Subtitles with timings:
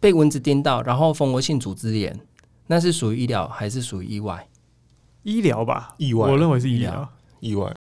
[0.00, 2.20] 被蚊子叮到，然后蜂窝性组织炎，
[2.68, 4.46] 那是属于医疗还是属于意外？
[5.24, 7.08] 医疗吧，意外我认为是医医疗疗。
[7.40, 7.74] 意外。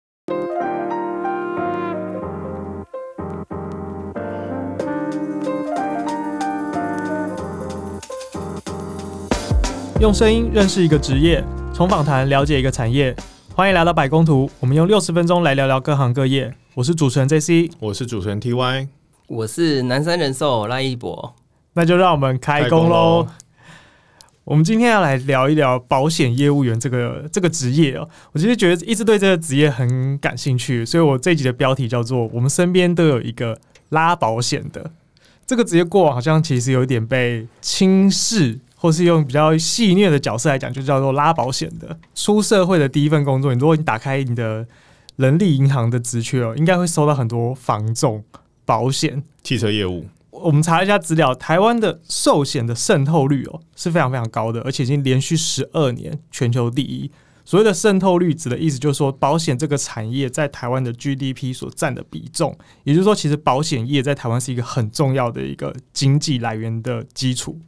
[10.00, 11.44] 用声音认识一个职业，
[11.74, 13.14] 从访谈了解一个产业。
[13.54, 16.56] 欢迎来到百工图，我们用六十分钟来聊聊各行各业。
[16.76, 18.88] 我是主持人 JC，我是主持人 TY，
[19.28, 21.36] 我是南山人寿赖一博，
[21.76, 23.28] 那就让我们开工喽。
[24.46, 28.08] 我们今天要来聊一聊保险业务员这个这个职业哦。
[28.32, 33.60] 我其实觉得一直对这个职业很感兴趣，所以我这一集的标题叫做“我们身边都有一个
[33.90, 34.92] 拉保险的”。
[35.46, 41.98] 这个职业过往好像其实有一点被轻视，或是用比较戏谑的角色来讲，就叫做拉保险的。
[42.14, 44.66] 出社会的第一份工作，你如果你打开你的
[45.18, 48.24] 人力银行的职缺哦，应该会收到很多房仲
[48.64, 49.24] 保险。
[49.44, 50.06] 汽车业务
[50.44, 57.10] 我们查一下资料，台湾的寿险的渗透率哦是非常非常高的，而且已经连续十二年全球第一。
[57.44, 67.60] 所谓的渗透率，指的意思就是说，保险这个产业在台湾的 GDP 所占的比重，也就是说，其实保险业在台湾是一个很重要的一个经济来源的基础。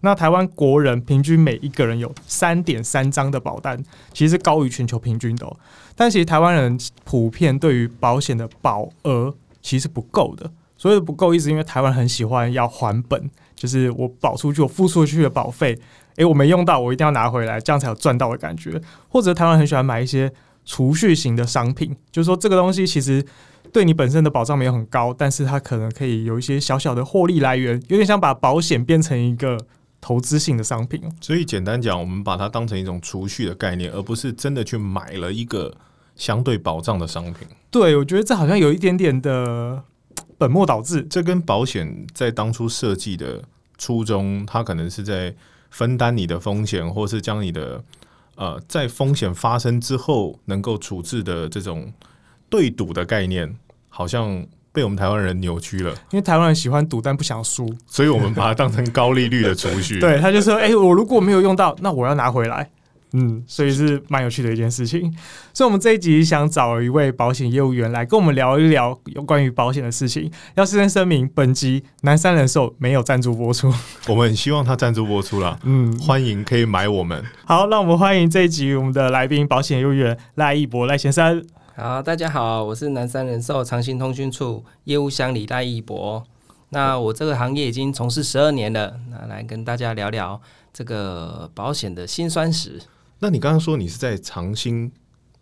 [0.00, 3.80] 那台湾国人平均每一个人有三点三张的保单，
[4.12, 5.56] 其实高于全球平均的、哦。
[5.94, 10.50] 但其实台湾人普遍对于保险的保额其实不够的。
[10.82, 15.78] 所谓的不够，意思因为台湾很喜欢要还本，就是我保出去，我付出去的保费，
[16.16, 18.82] 诶，我没用到，我一定要拿回来，这样才有赚到的感觉。
[19.08, 20.32] 或者台湾很喜欢买一些
[20.64, 23.24] 储蓄型的商品，就是说这个东西其实
[23.72, 29.56] 对你本身的保障没有很高，但是它可能可以有一些小小的获利来源，有点像把保险变成一个
[30.00, 31.08] 投资性的商品哦。
[31.20, 35.72] 所以简单讲，我们把它当成一种储蓄的概念，而不是真的去买了一个
[36.16, 37.46] 相对保障的商品。
[37.70, 39.84] 对，我觉得这好像有一点点的
[40.42, 41.06] 本末倒置。
[41.08, 43.40] 这跟保险在当初设计的
[43.78, 45.32] 初衷，它可能是在
[45.70, 47.80] 分担你的风险，或是将你的
[48.34, 51.92] 呃在风险发生之后能够处置的这种
[52.50, 53.56] 对赌的概念，
[53.88, 55.92] 好像被我们台湾人扭曲了。
[56.10, 57.72] 因为台湾人喜欢赌，但不想输。
[57.86, 60.00] 所以我们把它当成高利率的储蓄。
[60.02, 62.68] 对，他就说：“哎、我如果没有用到，那我要拿回来。”
[63.14, 65.00] 嗯，所以是蛮有趣的一件事情。
[65.52, 70.30] 所以，我们这一集想找一位保险业务员来跟我们聊一聊有关于保险的事情。
[70.54, 73.72] 要事先声明，本集南山人寿没有赞助播出。
[74.08, 77.22] 我们很希望他赞助播出啦，嗯，欢迎可以买我们。
[77.44, 81.44] 好，让我们欢迎这一集我们的来宾，保险业务员赖一博赖先生。
[81.76, 86.22] 好，大家好，我是南山人寿长兴通讯处业务乡里赖一博。
[86.70, 90.40] 那我这个行业已经从事十二年了，那来跟大家聊聊
[90.72, 92.80] 这个保险的辛酸史。
[93.22, 94.90] 那你刚刚说你是在长兴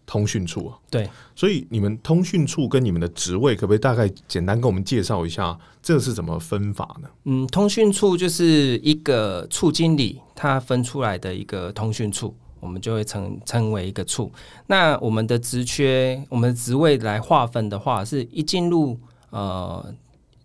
[0.04, 0.76] 通讯处啊？
[0.90, 7.08] 对，所以你们通讯处跟你们的职位，可不可以大概简单跟我们介绍一下，这是怎么分法呢？
[7.24, 14.30] 嗯，通讯处就是一个处经理他分出来的一个通讯处，我们就会称称为一个处。
[14.66, 18.98] 那我们的职缺，我们的职位来划分的话，是一进入
[19.30, 19.94] 呃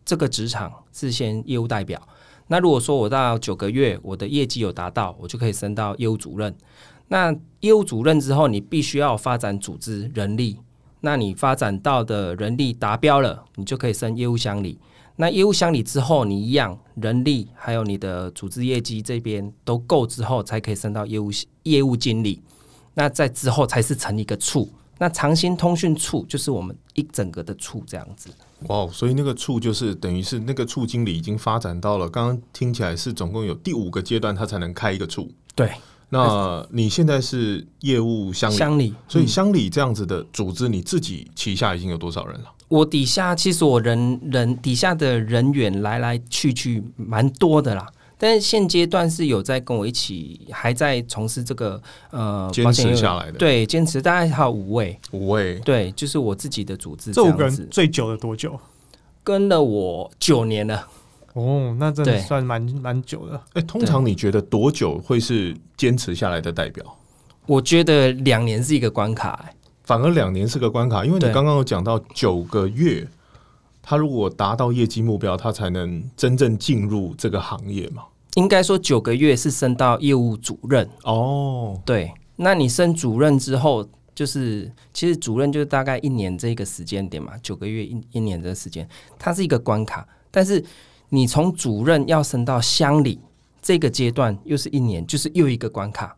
[0.06, 2.02] 这个职场是先业务代表。
[2.47, 6.56] 那如果说我到九个月，我的业绩有达到，我就可以升到业务主任。
[7.07, 10.59] 那业务主任之后，你必须要发展组织人力。
[11.01, 14.79] 那你发展到的人力达标了，你就可以升业务乡里。
[15.17, 21.29] 那业务乡里之后，你一样人力还有你的组织业绩这边都够之后，才可以升到业务
[21.63, 22.41] 业务经理。
[22.95, 24.67] 那在之后才是成一个处。
[24.97, 28.29] 那长兴通讯处就是我们一整个的处这样子。
[28.67, 35.29] 哇，所以那个处就是等于是那个处经理已经发展到了，刚刚听起来是总共有第五个阶段，他才能开一个处。
[35.53, 35.72] 对，
[36.09, 42.45] 那你现在是业务乡里，乡里，嗯所以乡里这样子的组织，你自己旗下已经有多少人了？
[42.67, 47.88] 我底下其实我人人底下的人员来来去去蛮多的啦。
[48.17, 55.59] 但是现阶段是有在跟我一起，还在从事这个呃坚持下来的，，对，坚持大概还有五位，五位。
[55.59, 58.57] 对，就是我自己的组织这五个人最久的多久？
[59.22, 60.87] 跟了我九年了。
[61.35, 63.41] 哦，那真的算蛮蛮久的。
[63.53, 66.84] 哎、通常你觉得多久会是坚持下来的代表？
[67.46, 69.55] 我觉得两年是一个关卡、欸
[69.85, 73.08] 反而两年是个关卡，因为你刚刚有讲到九个月，
[73.84, 78.02] 他如果达到业绩目标，他才能真正进入这个行业嘛。
[78.34, 80.90] 应该说九个月是升到业务主任。
[81.03, 88.90] 哦，对，那你升主任之后，就是其实主任就是大概一年这个时间点嘛，九个月一一年这个时间，
[89.20, 90.08] 它是一个关卡。
[90.32, 90.66] 但是
[91.09, 93.19] 你从主任要升到乡里
[93.61, 96.16] 这个阶段，又是一年，就是又一个关卡。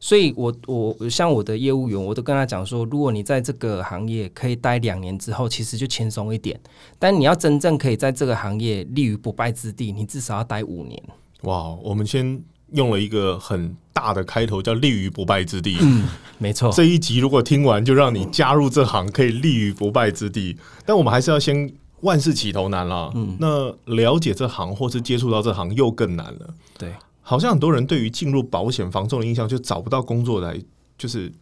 [0.00, 6.60] 所以我，我我像我的业务员，我都跟他讲说，如果你在这个行业可以待两年之后，其实就轻松一点。
[6.98, 11.02] 但你要真正可以在这个行业立于不败之地，你至少要待五年。
[11.44, 12.38] 哇，我们先
[12.72, 15.78] 用了一个很大的开头，叫立于不败之地。
[15.80, 16.06] 嗯，
[16.36, 16.70] 没错。
[16.70, 20.58] 这一集如果听完，就让你加入这行，可以立于不败之地。
[20.84, 21.72] 但我们还是要先
[22.04, 23.10] 万事起头难啦。
[23.14, 26.54] 嗯，那了解这行或是接触到这行又更难了。
[26.78, 30.56] 对，好像很多人对于进入保险防重的印象，就找不到工作来，
[30.96, 31.32] 就是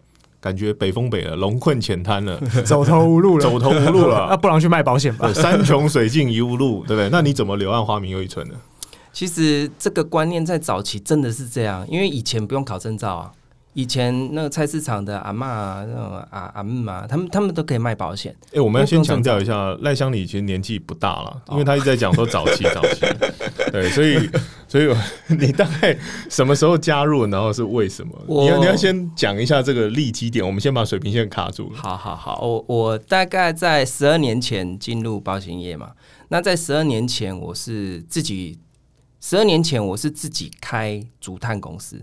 [0.40, 4.28] 感觉北风北了，龙困浅滩了， 走投无路了，走投无路了。
[4.30, 5.32] 那 不然去卖保险吧？
[5.32, 7.08] 山穷水尽疑无路，对不对？
[7.10, 8.54] 那你怎么柳暗花明又一村呢？
[9.12, 13.32] 其实这个观念在早期真的是这样，因为以前不用考证照啊，
[13.74, 18.36] 以前那个菜市场的阿妈啊、那种阿阿姆啊，他们他们都可以卖保险。
[18.54, 23.06] 哎、我们要先强调一下，赖香里其实年纪不大了，因为他一直在讲说早期早期，
[23.70, 24.18] 对，所以
[24.68, 24.94] 所以
[25.28, 25.96] 你大概
[26.28, 28.12] 什么时候加入，然后是为什么？
[28.28, 31.78] 你要你要先讲一下这个利基点，我们先把水平线卡住了。
[31.78, 35.92] 好好好，我我大概在十二年前进入保险业嘛。
[36.28, 38.58] 那在十二年前，我是自己，
[39.20, 42.02] 十二年前我是自己开竹炭公司。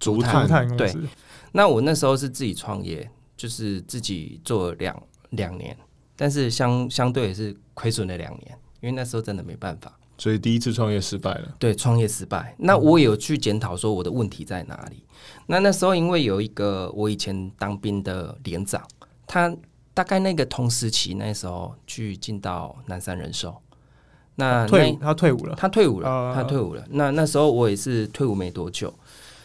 [0.00, 1.08] 竹竹炭对炭公司
[1.52, 5.76] 那我那时候是自己创业，就是自己做了两两年，
[6.16, 9.96] 但是相相对也是亏损了两年，因为那时候真的没办法。
[10.16, 11.54] 所以第一次创业失败了。
[11.58, 12.54] 对，创业失败。
[12.58, 15.02] 那我有去检讨说我的问题在哪里。
[15.46, 18.86] 那那时候因为有一个我以前当兵的连长，
[19.26, 19.50] 他
[19.94, 23.60] 大概那个同时期那时候去进到南山人寿，
[24.34, 25.54] 那退他退伍了。
[25.56, 26.84] 他退伍了，啊他退伍了。
[26.90, 28.92] 那那时候我也是退伍没多久，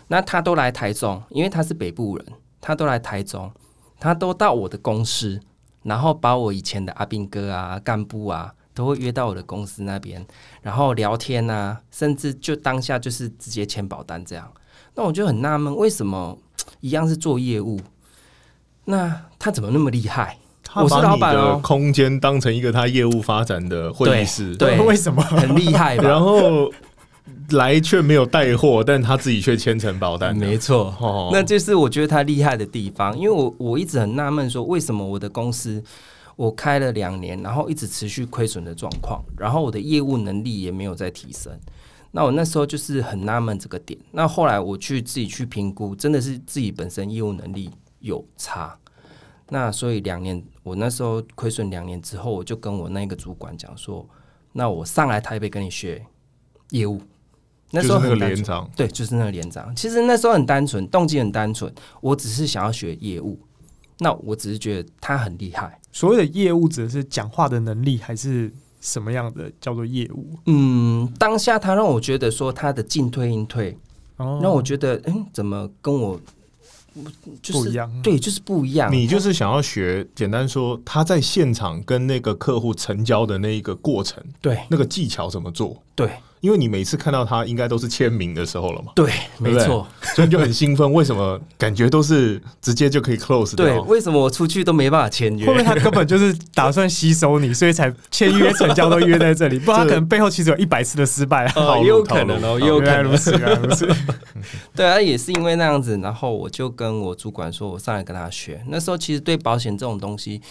[0.07, 2.25] 那他都来台中，因为他是北部人，
[2.61, 3.51] 他都来台中，
[3.99, 5.39] 他都到我的公司，
[5.83, 10.25] 然后把我以前的阿兵哥啊、干部啊，都会约到我的公司那边，
[10.61, 14.51] 然后聊天啊，甚至就当下就是直接签保单这样。
[14.95, 16.37] 那我就很纳闷，为什么
[16.79, 17.79] 一样是做业务，
[18.85, 20.37] 那他怎么那么厉害？
[20.75, 25.21] 我是老板哦的空间当成一个他业务发展的会议室，对 为什么？
[25.21, 26.03] 很厉害吧？
[26.09, 26.69] 然后
[27.51, 30.36] 来却没有带货，但他自己却签成保单。
[30.36, 35.83] 没错，哦那这是我觉得他厉害的地方，因为我我一直很纳闷说，为什么我的公司
[36.36, 41.51] 我开了两年，然后一直持续亏损的状况，然后我的业务能力也没有在提升。
[42.12, 44.00] 那我那时候就是很纳闷这个点。
[44.12, 47.69] 那后来我去自己去评估，真的是自己本身业务能力
[48.00, 48.77] 有差。
[49.50, 54.07] 那所以两年，我那时候亏损两年之后，我就跟我那个主管讲说，
[54.53, 56.06] 那我上来台北跟你学
[56.71, 57.01] 业务。
[57.71, 59.75] 那时候很单纯连长，对，就是那个连长。
[59.75, 63.39] 其实那时候很单纯，动机很单纯，我只是想要学业务。
[64.00, 65.79] 那我只是觉得他很厉害。
[65.91, 68.51] 所谓的业务指的是讲话的能力，还是
[68.81, 70.38] 什么样的叫做业务？
[70.47, 73.77] 嗯，当下他让我觉得说他的进退应退，
[74.17, 76.19] 哦让我觉得，嗯，怎么跟我
[77.41, 78.01] 就是不一样。
[78.01, 78.91] 对，就是不一样。
[78.91, 85.81] 你就是想要学，简单说，他在现场跟那个客户成交的那一个过程，对那个技巧怎么做？
[85.95, 89.87] 对因为你每次看到他，应该都是签名的时候了嘛，对，没错。
[90.15, 90.91] 所以你就很兴奋。
[90.93, 93.81] 为什么感觉都是直接就可以 close 对，掉？
[93.83, 95.57] 为什么我出去都没办法签约会不？
[95.57, 99.57] 会他根本就是打算吸收你，所以才签约成交都约在这里？
[99.65, 101.53] 不然他可能背后其实有一百次的失败啊。
[101.55, 103.17] 哦，也有可能哦，也有可能原来如。
[103.17, 103.88] 此，原来如此。
[104.75, 108.63] 对啊，也是因为那样子，然后我就跟我主管说，我上来跟他学。
[108.67, 110.41] 那时候其实对保险这种东西，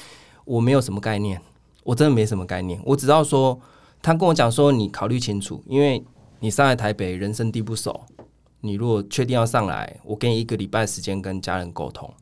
[0.45, 1.41] 我没有什么概念，
[1.85, 2.81] 我真的没什么概念。
[2.85, 3.61] 我只知道说，
[4.05, 6.05] 他跟我讲说，你考虑清楚，因为
[6.41, 8.05] 你上来台北，人生地不熟，
[8.61, 12.13] 你如果确定要上来，我给你一个礼拜时间跟家人沟通，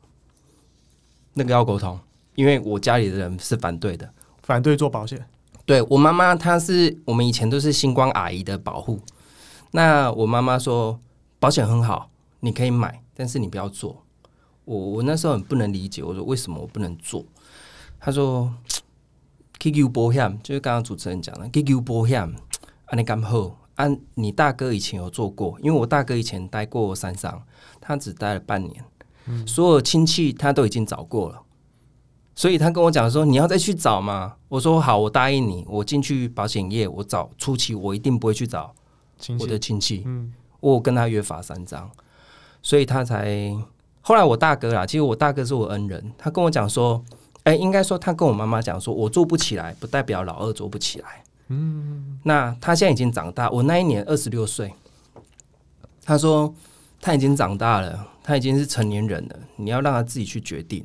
[1.35, 1.99] 那个要沟通，
[2.37, 4.09] 因为我家里的人是反对的。
[4.45, 5.27] 反对做保险，
[5.67, 9.01] 对我妈妈，她是我们以前都是星光阿姨的保护。
[9.73, 11.01] 那我妈妈说
[11.41, 14.05] 保险很好，你可以买，但是你不要做。
[14.65, 17.25] 我我那时候很不能理解，我说为什么我不能做？
[17.99, 18.53] 她说
[19.63, 22.21] “QQ 保险”，就是刚刚主持人讲的 “QQ 保险”，
[22.87, 23.59] 安尼刚好？
[23.77, 27.43] 按、你大哥以前有做过，因为我大哥以前待过山上，
[27.81, 28.85] 他只待了半年，
[29.47, 31.41] 所有亲戚他都已经找过了。
[32.35, 35.65] 所以他跟我讲说：“你要再去找吗？”我说：“好，我答应你。
[35.69, 38.75] 我进去保险业，我找初期我一定不会去找
[39.19, 41.91] 亲我的戚，亲戚，嗯，我有跟他约法三章，
[42.63, 43.55] 所以他才
[44.01, 47.03] 后来我大哥啦，其实我大哥是我恩人，他跟我讲说，
[47.45, 51.25] 哎、应该说他跟我妈妈讲说，我做不起来，不代表老二做不起来。
[51.49, 54.73] 嗯，那他现在已经长大，我那一年二十六岁，
[56.05, 56.55] 他说
[57.01, 60.85] 他已经长大了，他已经是成年人了，你要让他自己去决定。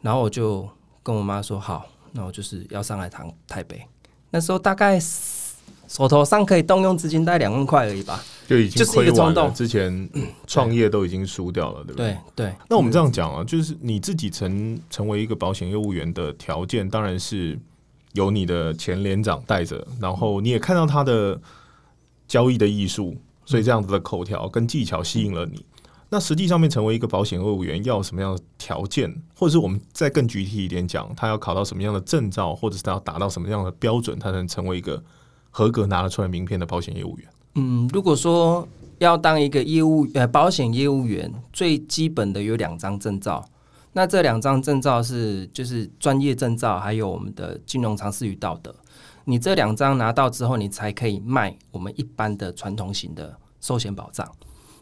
[0.00, 0.68] 然后我就
[1.02, 3.84] 跟我妈说好，那我就是要上来台台北，
[4.30, 8.22] 那时候大概手头上可以动用资金大概两万块而已吧。
[8.46, 10.08] 就已经亏完了，之前
[10.46, 12.16] 创业都已经输掉了，对不对？
[12.34, 17.58] 对对，那我们这样讲啊，就是你自己成成为一个保险业务员的条件，当然是
[18.12, 21.40] 由你的前连长带着，然后你也看到他的
[22.28, 25.64] 交易的艺术，所以这样子的口条跟技巧吸引了你。
[26.10, 35.02] 那实际上面成为一个保险业务员要什么样的条件，或者是我们再更具体一点讲，他要考到什么样的证照，或者是他要达到什么样的标准，他才能成为一个
[35.50, 37.28] 合格拿得出来名片的保险业务员？
[37.54, 38.66] 嗯，如果说
[38.98, 43.48] 要当一个业务呃保险业务员，最基本的有两张证照。
[43.92, 48.74] 那这两张证照是就是专业证照，还有我们的金融常识与道德。
[49.24, 54.28] 你这两张拿到之后，你才可以卖我们一般的传统型的寿险保障。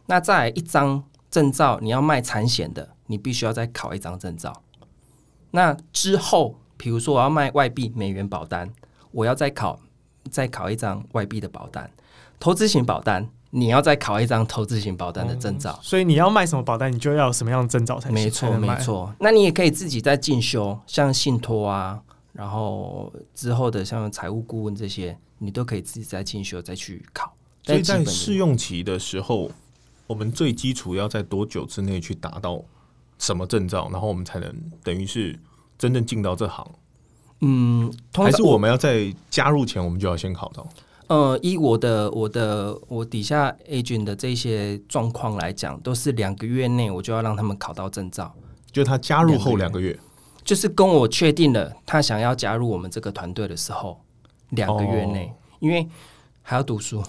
[0.07, 4.63] 那再一张证照，你要卖产险的，你必须要再考一张证照。
[5.51, 8.73] 那之后，比如说我要卖外币美元保单，
[9.11, 9.79] 我要再考
[10.31, 11.91] 再考一张外币的保单。
[12.43, 15.79] 投资型保单，你要再考一张投资型保单的证照。
[15.81, 19.15] 所以你要卖什么保单，你就要有什么样的证照才行没错，没错。
[19.21, 27.33] 那你也可以自己再进修，像信托啊，然后之后的像财务顾问这些，你都可以自己再进修，再去考。
[27.63, 29.49] 所以在试用期的时候，
[30.09, 32.61] 我们最基础要在多久之内去达到
[33.19, 35.39] 什么证照，然后我们才能等于是
[35.79, 36.69] 真正进到这行？
[37.43, 40.67] 嗯，通还是我们要在加入前我们就要先考到？
[41.13, 48.33] 呃，依我的我的我底下 agent 的这些状况来讲，都是两个月内我就要让他们考到证照，
[48.73, 49.95] 就他加入后两个月，
[50.43, 54.01] 就是跟我确定了他想要加入我们这个团队的时候，
[54.53, 55.87] 两个月内，因为
[56.41, 57.05] 还要读书。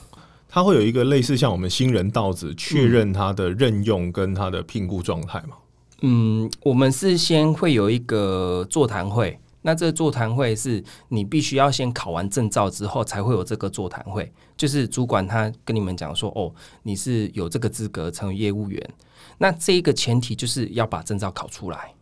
[0.50, 5.56] 他会有一个类似像我们新人到子确认他的任用跟他的聘雇状态嘛？
[6.02, 16.54] 嗯，我们是先会有一个座谈会，那这个座谈会是你必须要先考完证照之后才会有这个座谈会，就是主管他跟你们讲说，哦，
[16.84, 18.94] 你是有这个资格成为业务员，
[19.38, 21.94] 那这一个前提就是要把证照考出来，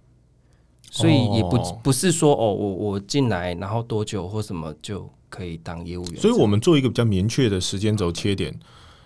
[0.90, 8.60] 所以也不、哦不是说哦，我我进来然后多久或什么就可以当业务员，所以我们做一个比较明确的时间轴切点，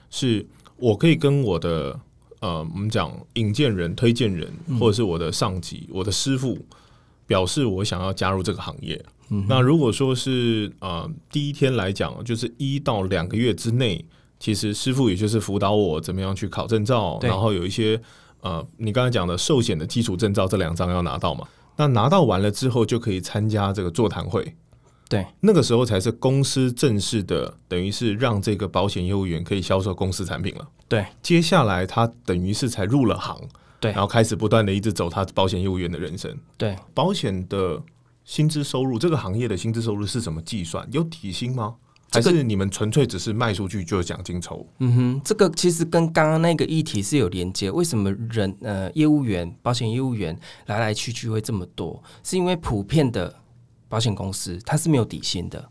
[0.09, 0.45] 是
[0.77, 1.99] 我可以跟我的
[2.39, 6.57] 呃，我们讲引荐人、推荐人，或者是我的上级、我的师傅，
[7.27, 9.03] 表示我想要加入这个行业。
[9.47, 14.05] 那如果说是呃第一天来讲，就是一到两个月之内，
[14.39, 17.99] 其实师傅也就是辅导我怎么样去考证照，然后有一些
[18.41, 21.47] 呃你刚才讲的寿险的基础证照这两张要拿到嘛。
[21.75, 24.55] 那拿到完了之后，就可以参加这个座谈会。
[25.09, 30.67] 对那个时候才是公司正式的，等于是让这个保险业务员可以销售公司产品了。
[30.87, 33.39] 对接下来他等于是才入了行，
[33.85, 36.37] 对然后开始不断的一直走他保险业务员的人生。
[36.57, 37.81] 对，保险的
[38.23, 40.87] 薪资收入，这个行业的薪资收入是怎么计算？
[40.91, 41.75] 有底薪吗？
[42.11, 44.65] 还是你们纯粹只是卖出去就有奖金抽？
[44.79, 47.69] 嗯哼，这个其实跟刚刚那个议题是有连接。
[47.69, 50.37] 为什么人呃业务员、保险业务员
[50.67, 52.01] 来来去去会这么多？
[52.23, 53.35] 是因为普遍的
[53.89, 55.69] 保险公司它是没有底薪的。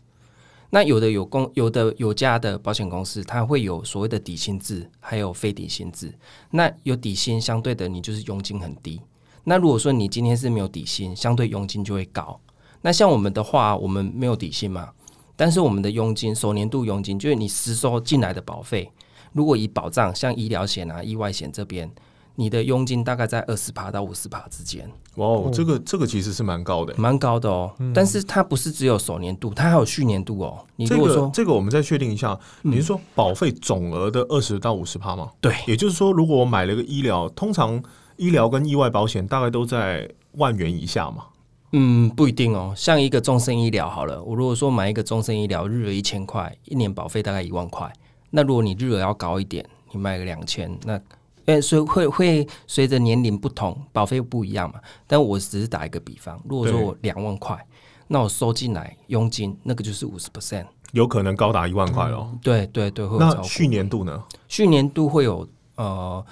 [0.75, 6.13] 那有的有公有的有家的保险公司，它会有所谓的底薪制，还有非底薪制。
[6.51, 8.99] 那有底薪，相对的你就是佣金很低。
[9.45, 12.37] 那如果说你今天是没有底薪，相对佣金就会高。
[12.81, 14.91] 那像我们的话，我们没有底薪嘛，
[15.37, 18.91] 但是我们的佣金首年度佣金就是你实收进来的保费，
[19.31, 21.89] 如果以保障像医疗险啊、意外险这边，
[22.35, 26.93] 你的佣金大概在二十趴到五十趴之间，哇哦，这个这个其实是蛮高的。
[26.97, 27.73] 蛮高的哦。
[27.93, 30.65] 但是它不是只有首年度，它还有续年度哦。
[30.75, 35.31] 你这个如果说、嗯这个我们再确定一下，你是说保费总额的二十到五十趴吗？
[35.39, 37.81] 对也就是说，如果我买了个医疗，通常
[38.17, 41.23] 医疗跟意外保险大概都在万元以下嘛。
[41.71, 42.73] 嗯，不一定哦。
[42.75, 47.91] 像一个终身医疗好了，我如果说买一个终身医疗，日额一千块，一年保费大概一万块。
[48.29, 50.99] 那如果你日额要高一点，你买个两千，那
[51.45, 54.79] 呃，所以会会随着年龄不同，保费不一样嘛。
[55.07, 57.65] 但我只是打一个比方，如果说我两万块，
[58.07, 60.65] 那我收进来佣金那个就是五十 percent。
[60.91, 62.37] 有可能高达一万块哦。
[62.41, 64.23] 对对对，会有超过那去年度呢？
[64.47, 66.25] 去年度会有呃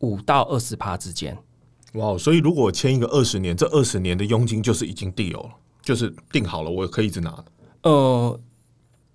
[0.00, 1.36] 五到二十趴之间。
[1.94, 5.50] 哇哦，所以如果我签一个二十年，这二十年的佣金就是已经 deal 了，
[5.82, 7.44] 就是定好了，我可以一直拿的。
[7.82, 8.40] 呃，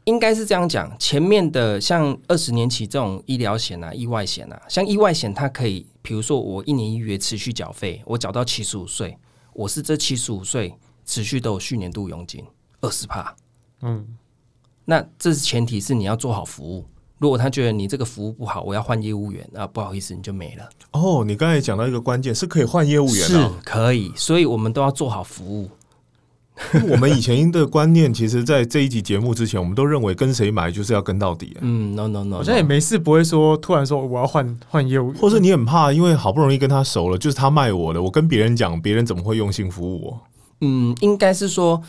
[0.08, 9.18] 应该是这样讲，前面的像二十年期这种医疗险啊、意外险啊，像意外险它可以，比如说我一年一月持续缴费，我缴到七十五岁，
[9.52, 10.74] 我是这七十五岁
[11.06, 12.42] 持续都有续年度佣金
[12.80, 13.36] 二十帕。
[13.82, 14.08] 嗯，
[14.86, 16.86] 那这是前提是你要做好服务。
[17.18, 20.70] 如果他觉得你这个服务不好，我要换业务员啊，不好意思，你就没了。
[20.92, 25.70] 哦，你刚才讲到一个关键，是可以换业务员是的、可以，所以我们都要做好服务。
[26.90, 40.20] 我们以前的观念，其实，在这一集节目之前，我们都认为跟谁买就是要跟到底、嗯，no no no，好像也没事，不会说突然说我要换换业务员， 或是你很怕，因为好不容易跟他熟了，就是他卖我的，我跟别人讲，别人怎么会用心服务我？
[40.62, 41.82] 嗯，应该是说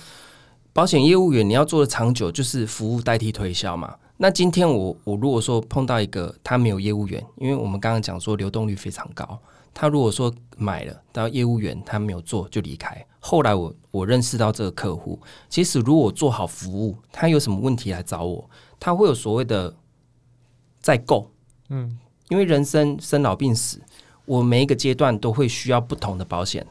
[0.75, 3.95] 保险业务员你要做的长久，就是服务代替推销嘛。
[4.19, 9.39] 那今天我我如果说碰到一个他没有业务员，因为我们刚刚讲说流动率非常高，
[9.73, 13.03] 他如果说买了，到业务员他没有做就离开。
[13.21, 18.49] 后来我我认识到这个客户，其实如果做好服务，他有什么问题来找我，
[18.79, 19.75] 他会有所谓的
[20.81, 21.31] 再购，
[21.69, 21.99] 嗯，
[22.29, 23.81] 因为人生生老病死，
[24.25, 26.67] 我每一个阶段都会需要不同的保险。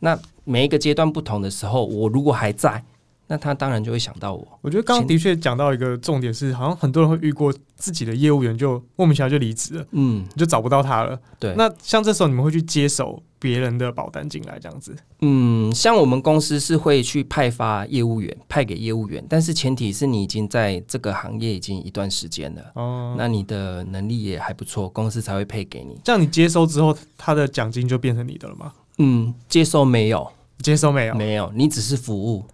[0.00, 2.84] 那每一个阶段不同的时候，我如果还在，
[3.26, 4.58] 那他当然就会想到我。
[4.62, 11.20] 我觉得刚刚的确讲到一个重点是，好像很多人会遇过自己的业务员就莫名其妙就离职了，嗯，你就找不到他了。
[11.38, 11.54] 对。
[11.56, 14.94] 那像这时候你们会去接手别人的保单进来这样子？
[15.20, 25.98] 嗯，像我们公司是会去派发业务员，派给业务员，但是前提是你已经在这个行业已经一段时间了，哦，那你的能力也还不错，公司才会配给你。
[26.04, 28.72] 这样你接收之后，他的奖金就变成你的了吗？
[28.98, 30.28] 嗯，接收没有，
[30.58, 31.14] 接收没有？
[31.14, 32.44] 没有，你只是服务，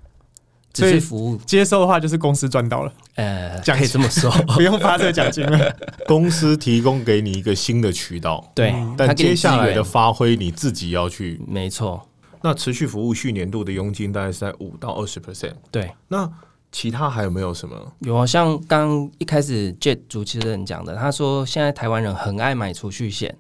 [0.75, 1.37] 只所以是服务。
[1.47, 4.31] 接收的话就是公司赚到了，呃，奖可以这么说。
[4.55, 5.77] 不用发这个奖金了。
[6.07, 11.41] 公司提供给你一个新的渠道，对，嗯但接下来的发挥你自己要去。
[11.47, 12.07] 没错，
[12.43, 15.55] 那持续服务续年度的佣金大概是在五到二十 percent。
[15.71, 15.91] 对。
[16.09, 16.31] 那
[16.73, 17.93] 其他还有没有什么？
[18.01, 23.33] 有啊，像刚一开始 Jet 主持人讲的，他说现在台湾人很爱买储蓄险。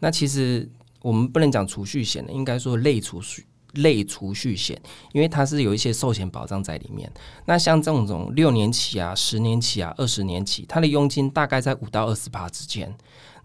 [0.00, 0.68] 那其实
[1.02, 4.80] 我们不能讲储蓄险的，应该说类储蓄类储蓄险，
[5.12, 7.10] 因为它是有一些寿险保障在里面。
[7.46, 12.94] 那像这种种六年期啊、十年期啊、二十年期，它的佣金大概在五到二十趴之间，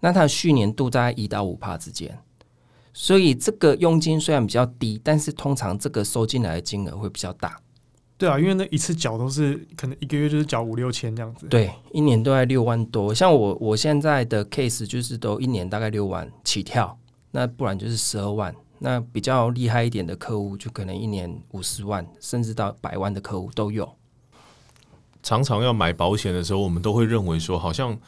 [0.00, 2.18] 那它的续年度大概一到五趴之间。
[2.92, 7.58] 所以这个佣金虽然比较低，但是通常这个收进来的金额会比较大。
[8.18, 11.46] 对啊，因为那一次缴都是可能一个月就是缴五六千这样子。
[11.48, 13.14] 对，一年都在六万多。
[13.14, 16.98] 像我我现在的 case 就是都一年大概六万起跳，
[17.32, 18.54] 那不然就是十二万。
[18.78, 23.88] 那比较厉害一点的客户，就可能一年五十万，甚至到百万的客户都有。
[25.22, 27.98] 常常要买保险的时候，我们都会认为说，好像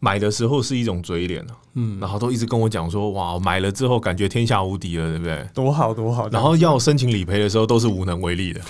[0.00, 5.48] 买的时候是一种嘴脸啊，嗯，然后都一直跟我讲说，哇，买了之后感觉天下无敌了，对不对？
[5.54, 6.28] 多好多好。
[6.30, 8.60] 然后要申请理赔的时候，都是无能为力的。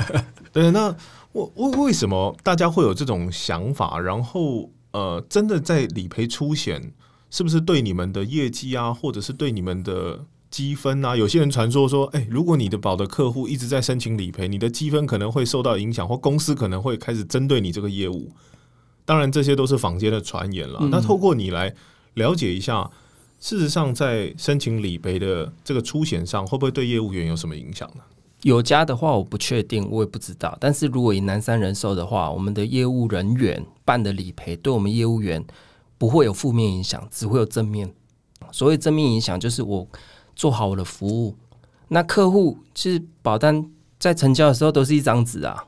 [0.52, 0.94] 对，那
[1.32, 3.98] 我为为什么大家会有这种想法？
[3.98, 6.92] 然后呃，真的在理赔出险，
[7.28, 10.24] 是不是对你们的业绩啊，或者是对你们的
[10.56, 11.14] 积分啊？
[11.14, 18.32] 有些人传说说，哎、如果你的保的客户一直在申请理赔，你的积分可能会受到影响，或公司可能会开始针对你这个业务。
[19.04, 20.78] 当然，这些都是坊间的传言了。
[20.80, 21.74] 嗯那透过你来
[22.14, 22.90] 了解一下，
[23.38, 28.00] 事实上在申请理赔的这个出险上，会不会对业务员有什么影响呢？
[28.40, 30.56] 有加的话我不确定，我也不知道。
[30.58, 35.44] 但是如果以南山人寿的话，我们的业务人员办的理赔，对我们业务员
[35.98, 37.92] 不会有负面影响，只会有正面。
[38.52, 39.86] 所谓正面影响，就是我
[40.36, 41.34] 做好我的服务，
[41.88, 43.68] 那客户其实保单
[43.98, 45.64] 在成交的时候都是一张纸啊，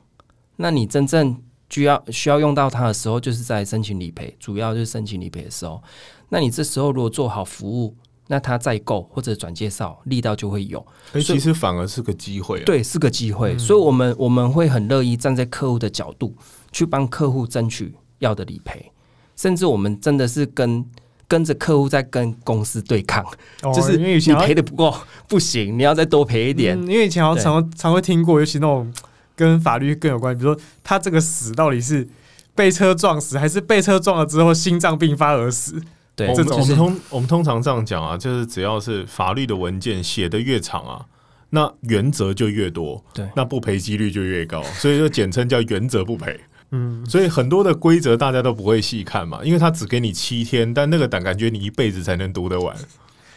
[0.57, 5.83] 那你真正需要需要用到它的时候，就是在申请理赔，主要就是申请理赔的时候。
[6.29, 10.87] 那你这时候如果做好服务，那他再购或者转介绍，力道就会有。
[11.15, 16.37] 其实反而是个机会、啊。，对，是个机会，所以我们我们会很乐意站在客户的角度
[16.71, 18.93] 去帮客户争取要的理赔，
[19.35, 20.85] 甚至我们真的是跟
[21.29, 23.23] 跟着客户在跟公司对抗，
[23.63, 24.93] 哦就是你赔的不够
[25.29, 26.75] 不行，你要再多赔一点。
[26.81, 28.91] 嗯因为以前好像常常会听过，尤其那种
[29.37, 32.09] 跟法律更有关，比如说他这个死到底是
[32.55, 35.81] 被车撞死，还是被车撞了之后心脏病发而死？
[36.17, 41.05] 对，我们我们这种通我们通常这样讲啊，就是只要是法律的文件写的越长啊，
[41.51, 46.41] 那原则就越多，对那不赔几率就越高，所以就简称叫原则不赔。
[46.71, 52.77] 嗯，所以很多的规则大家都不会细看嘛，因为他只给你七天，但那个感感觉你一辈子才能读得完。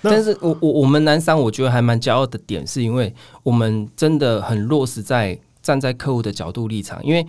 [0.02, 3.14] 但是我我我们南山，我觉得还蛮骄傲的点，是因为
[3.44, 7.26] 我们真的很落实在站在客户的角度立场，因为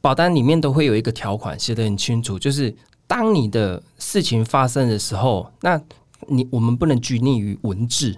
[0.00, 2.74] 保单里面都会有一个条款写得很清楚，就是
[3.06, 5.80] 当你的事情发生的时候，那
[6.28, 8.16] 你我们不能拘泥于文字。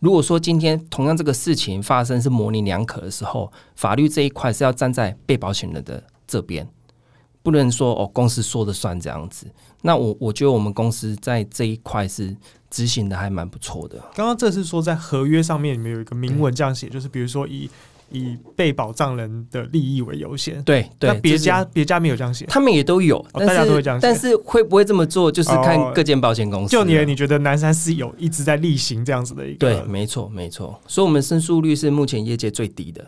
[0.00, 6.68] 如果说今天同样这个事情发生是模棱两可的时候，法律这一块是要站在被保险人的这边，
[7.42, 9.46] 不能说哦公司说的算这样子。
[9.82, 12.36] 那我我觉得我们公司在这一块是
[12.70, 13.98] 执行的还蛮不错的。
[14.14, 17.70] 刚刚这是说在合约上面里面有一个明文这样写，就是比如说以
[18.10, 20.60] 以被保障人的利益为优先。
[20.64, 26.72] 对对，那别家别家没有这样写，他们也都有，哦、大家都会这样写但是会不会这么做，就是看哦各间保险公司。
[26.72, 33.06] 就你你觉得南山是有一直在例行这样子的一个对，没错没错，所以我们申诉率是目前业界最低的。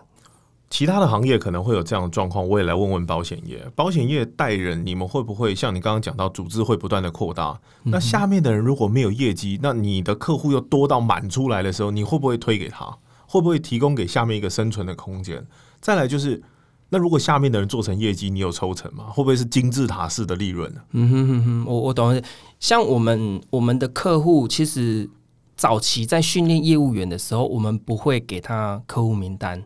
[0.71, 3.67] 其他的行业可能会有这样的状况，我也来问问保险业。
[3.75, 7.59] 保险业带人，你们会不会像你刚刚讲到，组织会不断的扩大？
[7.85, 12.85] 那下面的人如果没有业绩，那你的客户又多到满出来的时候，你会不会推给他？
[13.27, 15.47] 会不会提供给下面一个生存的空间？
[15.81, 16.43] 再来就是
[16.91, 19.05] 那如果下面的人做成业绩，你有抽成吗？
[19.09, 20.81] 会不会是金字塔式的利润呢？
[20.93, 22.23] 嗯哼哼哼，我我懂。
[22.61, 25.09] 像我们我们的客户，其实
[25.57, 29.63] 早期在训练业务员的时候，我们不会给他客户名单，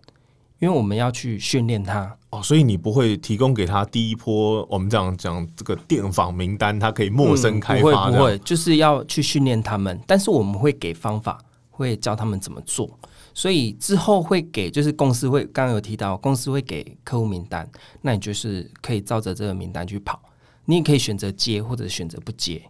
[0.62, 2.16] 因为我们要去训练他。
[2.30, 8.18] 哦，所以你不会提供给他第一波，我们这样讲这个电访名单，他可以陌生开发不会。
[8.18, 11.36] 不会，就是要去训练他们，但是我们会给方法，
[11.68, 12.88] 会教他们怎么做。
[13.34, 17.68] 所以之后会给，就是公司会刚刚有提到，公司会给客户名单，
[18.02, 20.22] 那你就是可以照着这个名单去跑，
[20.66, 22.62] 你也可以选择接或者选择不接。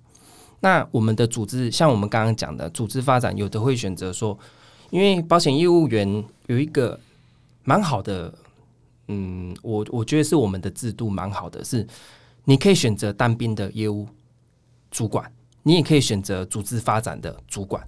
[0.60, 4.38] 那我们的组织，像我们刚刚讲的组织发展，有的会选择说，
[4.88, 6.98] 因为保险业务员有一个
[7.64, 8.32] 蛮好的，
[9.08, 11.86] 嗯，我我觉得是我们的制度蛮好的，是
[12.44, 14.06] 你可以选择单兵的业务
[14.90, 15.30] 主管，
[15.62, 17.82] 你也可以选择组织发展的主管。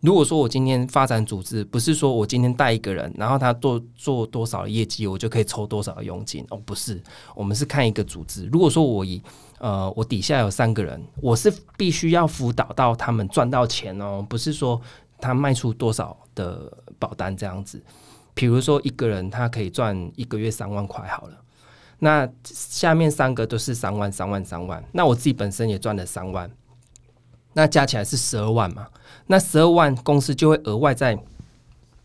[0.00, 6.98] 如果说我今天发展组织，不是说我今天带一个人，然后他做做多少业绩，我就可以抽多少佣金哦，不是，
[7.34, 8.46] 我们是看一个组织。
[8.46, 9.22] 如果说我以
[9.58, 14.80] 呃我底下有三个人，我是必须要辅导到他们赚到钱哦，不是说
[15.18, 17.82] 他卖出多少的保单这样子。
[18.40, 21.36] 比如说一个人他可以赚一个月三万块好了，
[21.98, 26.50] 那下面三个都是三万、三万、三万，那我自己本身也赚了三万。
[27.52, 28.86] 那加起来是十二万嘛？
[29.26, 31.22] 那十二万公司就会额外再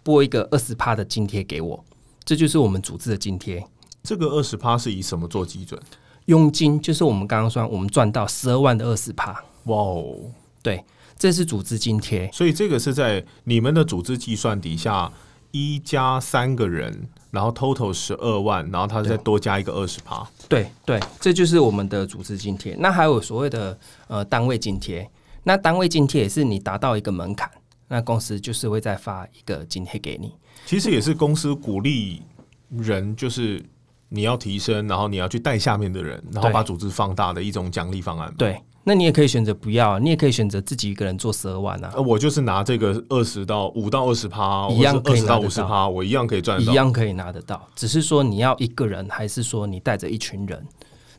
[0.03, 1.81] 拨一个二十趴的津贴给我，
[2.25, 3.65] 这就是我们组织的津贴。
[4.03, 5.81] 这个二十趴是以什么做基准？
[6.25, 9.31] 佣金就是我们刚刚说，我们赚到十二万的二十趴。
[9.67, 10.17] 哇哦，
[10.61, 10.83] 对，
[11.17, 12.29] 这是组织津贴。
[12.33, 15.09] 所以这个是在你们的组织计算底下，
[15.55, 20.27] 一加三个人，然后 total 十二万，然后他再多加一个二十趴。
[20.49, 22.75] 对对，这就是我们的组织津贴。
[22.77, 25.09] 那还有所谓的呃单位津贴。
[25.43, 27.49] 那单位津贴也是你达到一个门槛，
[27.87, 30.33] 那公司就是会再发一个津贴给你。
[30.65, 32.21] 其实也是公司鼓励
[32.69, 33.63] 人，就是
[34.09, 38.33] 你要提升，然后你要去带下面的人，然后把组织放大的一种奖励方案。
[38.37, 41.93] 对，那你也可以选择不要，你也可以选择自己一个人做十二万啊。
[41.97, 47.67] 我就是拿这个二十到五到二十趴，一样二十到五十趴，我一样可以赚，一样可以拿得到。
[47.75, 50.65] 只是说你要一个人，还是说你带着一群人，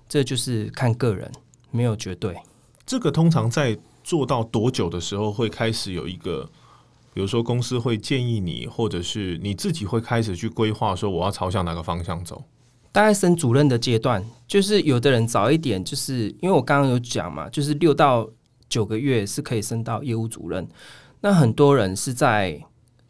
[0.09, 1.31] 这就是看个人，
[1.71, 2.35] 没有绝对。
[2.87, 3.79] 这个通常在。
[4.07, 6.49] 做到多久的时候会开始有一个，
[7.13, 12.41] 比如说公司会建议你，或者是你自己会开始去规划，说我要朝向哪个方向走？
[12.97, 18.27] 大概升主任的阶段，就是有的人早一点，就是因为我刚刚有讲嘛，就是六到
[18.71, 20.67] 九个月是可以升到业务主任。
[21.21, 22.59] 那很多人是在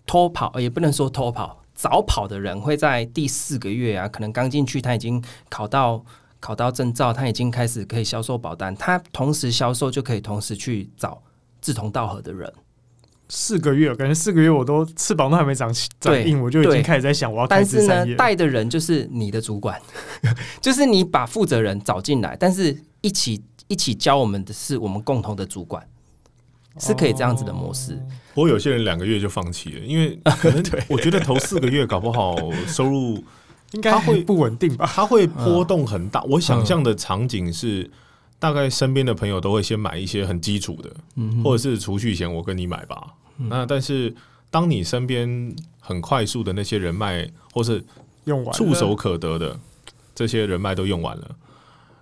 [0.05, 6.05] 偷跑，也不能说偷跑，早跑的人会在第四个月啊，可能刚进去他已经考到。
[6.39, 8.77] 考到证照，他已经开始可以销售保单。
[8.77, 11.21] 他同时销售，就可以同时去找
[11.61, 12.53] 志同道合的人。
[13.29, 17.47] 四个月，感觉四个月我都翅膀都还没长起长硬，我就已经开始在想我要。
[17.47, 19.81] 但是呢，带的人就是你的主管，
[20.61, 25.87] 就是你把负责人找进来，但是一起一起教我们的是我们共同的主管，
[26.79, 28.01] 是可以这样子的模式。
[28.35, 32.37] 不过有些人两个月就放弃了，因为可能 我觉得头四个月搞不好
[32.67, 33.23] 收入。
[33.73, 34.89] 应该会不稳定吧？
[34.95, 36.23] 它会波动很大。
[36.23, 37.91] 我想象的场景是，
[38.39, 40.91] 大概身边的朋友都会先买一些很基础的，
[41.43, 43.15] 或者是储蓄险，我跟你买吧。
[43.37, 44.15] 那但是
[44.51, 47.85] 当你身边很快速的那些人脉，或是
[48.25, 49.59] 用完触手可得的
[50.15, 51.37] 这些人脉都用完了，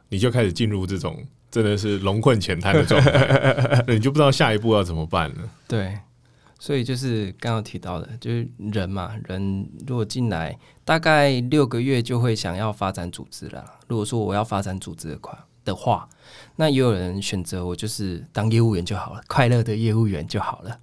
[0.09, 5.37] 你就开始进入这种真的是龙困浅滩的状态， 你就不知道下一步要怎么办了。
[5.69, 5.99] 对。
[6.57, 13.63] 所以就是刚刚提到的，就是人嘛，人如果进来大概六个月就会想要发展组织了。
[13.87, 16.09] 如果说我要发展组织的话的话，
[16.57, 20.79] 那也有人选择我就是当业务员就好了，快乐的业务员就好了。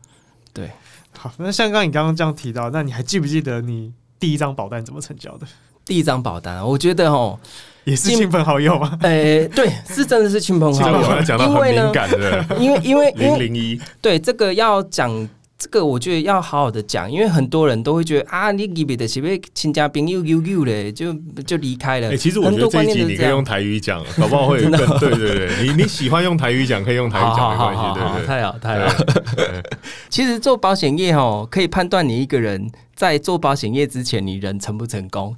[0.54, 0.72] 对，
[1.18, 5.48] 好，那像刚你刚刚这样提到，那你还记不记得你第一张保单怎么成交的？
[5.86, 7.40] 第一张保单，我觉得哦，
[7.86, 8.98] 也是亲朋好友吗？
[9.02, 11.22] 诶，对，是真的是亲朋好友。
[11.24, 15.30] 讲到很敏感的，因为因为零零一，对这个要讲。
[15.62, 21.14] 这个我觉得要好好的讲，因为很多人都会觉得啊，你给别的是不是亲家兵又又又嘞，就
[21.46, 22.18] 就离开了。
[22.18, 25.64] 其实我觉得这一集你可以用台语讲，搞不好会更 对对对。
[25.64, 28.26] 你你喜欢用台语讲，可以用台语讲没关系，对对。
[28.26, 29.06] 太好太好。
[30.10, 35.36] 其实做保险业哦，可以判断你一个人在做保险业之前，你人成不成功。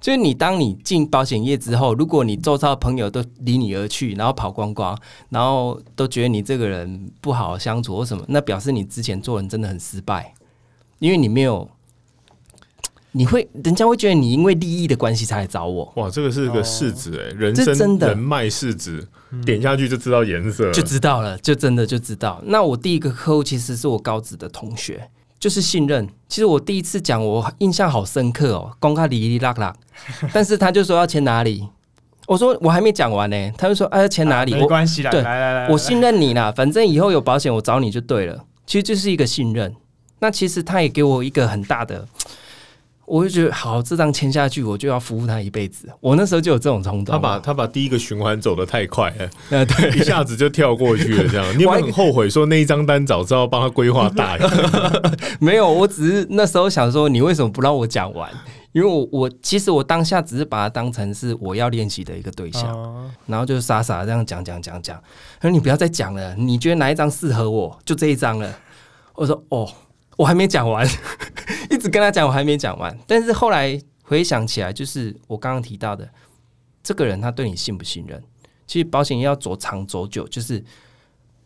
[0.00, 10.34] 就是你，当你进保险业之后，如果你周遭的朋友都离你而去，然后跑光光，然后都觉得你这个人不好相处或什么，那表示你之前做人真的很失败，
[11.00, 11.68] 因为你没有，
[13.12, 15.92] 你会人家会觉得你因为利益的关系才来找我。
[15.96, 19.06] 哇，这个是个市值哎，人生的人脉市值，
[19.44, 22.42] 点下去就知道颜色，就知道了，就真的就知道。
[22.46, 25.10] 那我第一个客户其实是我高职的同学。
[25.40, 26.06] 就是信任。
[26.28, 29.74] 其实我第一次讲，我印象好深刻哦，公开哩哩啦啦，
[30.32, 31.66] 但是他就说要签哪里，
[32.28, 38.44] 我说我还没讲完呢，他就说哎、要签哪里，没我关系啦，对来来来，我信任你啦，反正以后有保险我找你就对了。
[38.66, 39.74] 其实就是一个信任。
[40.20, 42.06] 那其实他也给我一个很大的，
[43.10, 45.88] 我就觉得好，这张签下去我就要服务他一辈子。
[45.98, 47.12] 我那时候就有这种冲动。
[47.12, 54.52] 他把他把第一个循环走的太快了，呃对， 一下子就跳过去了，这样 你有没有很后悔说那一张单早知道帮他规划大一点？
[55.40, 58.30] 没有，我只是那时候想说，你为什么不让我讲完？
[58.72, 64.96] 因为我我其实我当下只是把它当成是我要练习的一个对象，啊然后就傻傻这样讲讲讲讲。
[65.40, 67.76] 他说你不要再讲了，你觉得哪一张适合我？
[67.84, 68.48] 就这一张了。
[69.16, 69.68] 我说哦，
[70.20, 70.86] 我还没讲完，
[71.70, 72.94] 一直跟他讲我还没讲完。
[73.06, 76.06] 但是后来回想起来，就是我刚刚提到的，
[76.82, 78.22] 这个人他对你信不信任？
[78.66, 80.62] 其实保险业要走长走久，就是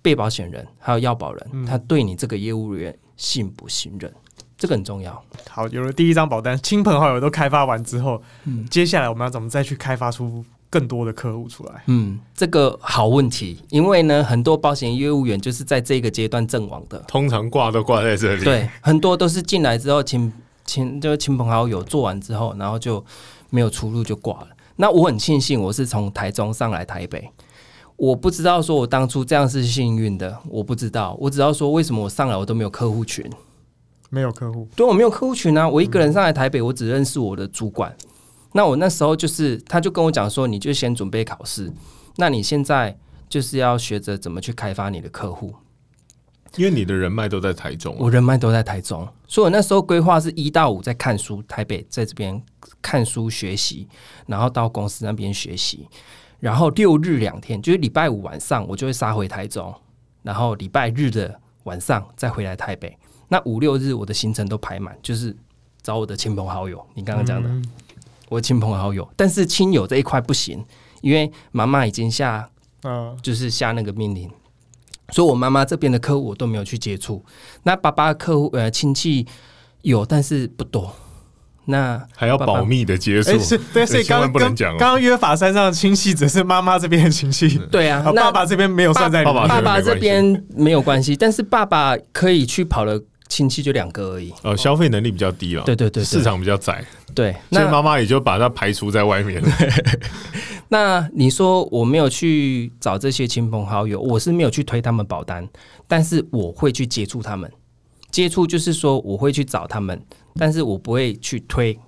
[0.02, 4.12] 被保险人还有要保人，嗯他对你这个业务员信不信任，
[4.58, 5.24] 这个很重要。
[5.48, 11.84] 好，有了第一张保单，亲朋好友都开发完之后，嗯接下来我们要怎么再去开发出更多的客户出来？
[11.86, 16.98] 嗯，这个好问题，因为呢，很多保险业务员就是在这个阶段阵亡的。
[17.06, 20.32] 通常挂都挂在这里，对，很多都是进来之后亲
[20.64, 23.04] 亲就是亲朋好友做完之后，然后就
[23.50, 24.48] 没有出路就挂了。
[24.74, 27.30] 那我很庆幸我是从台中上来台北，
[27.94, 33.24] 我不知道说我当初这样是幸运的，我不知道，我只要说为什么我上来我都没有客户群，
[34.10, 37.94] 没有客户，对我没有客户群啊，我一个人上来台北，我只认识我的主管。
[38.56, 41.72] 那我那时候就是，他就跟我讲说，你就先准备考试，
[42.16, 42.96] 那你现在
[43.28, 45.52] 就是要学着怎么去开发你的客户。
[46.56, 52.40] 因为你的人脉都在台中啊，我人脉都在台中，所以我那时候规划是一到五在看书，台北在这边
[52.80, 53.88] 看书学习，
[54.28, 55.88] 然后到公司那边学习，
[56.38, 59.74] 然后六日两天，就是礼拜五晚上我就会杀回台中，
[60.22, 62.96] 然后礼拜日的晚上再回来台北。
[63.26, 65.36] 那五六日我的行程都排满，就是
[65.82, 66.86] 找我的亲朋好友。
[66.94, 67.64] 你刚刚讲的，嗯
[68.28, 70.64] 我的亲朋好友，但是亲友这一块不行，
[71.02, 72.48] 因为妈妈已经下
[72.82, 74.30] 嗯就是下那个命令，
[75.10, 77.24] 所以我妈妈这边的客户我都没有去接触。
[77.62, 79.26] 那爸爸的客户呃亲戚
[79.82, 80.94] 有，但是不多。
[81.66, 89.34] 那还要保密的接触哎、，是对，所以刚刚刚不能讲哦刚刚约法三上的亲戚只是妈妈这边的亲戚， 对啊爸爸这边没有算在里面。
[89.34, 94.32] 爸爸爸爸这边没有关系，但是爸爸可以去跑的亲戚就两个而已。
[94.42, 96.84] 呃，消费能力比较低了，对对对对市场比较窄，
[97.14, 99.42] 对，所以那妈妈也就把它排除在外面。
[100.68, 105.48] 那你说我没有去找这些亲朋好友，我是没有去推他们保单，
[105.86, 107.50] 但是我会去接触他们。
[108.10, 110.00] 接触就是说我会去找他们，
[110.36, 111.78] 但是我不会去推，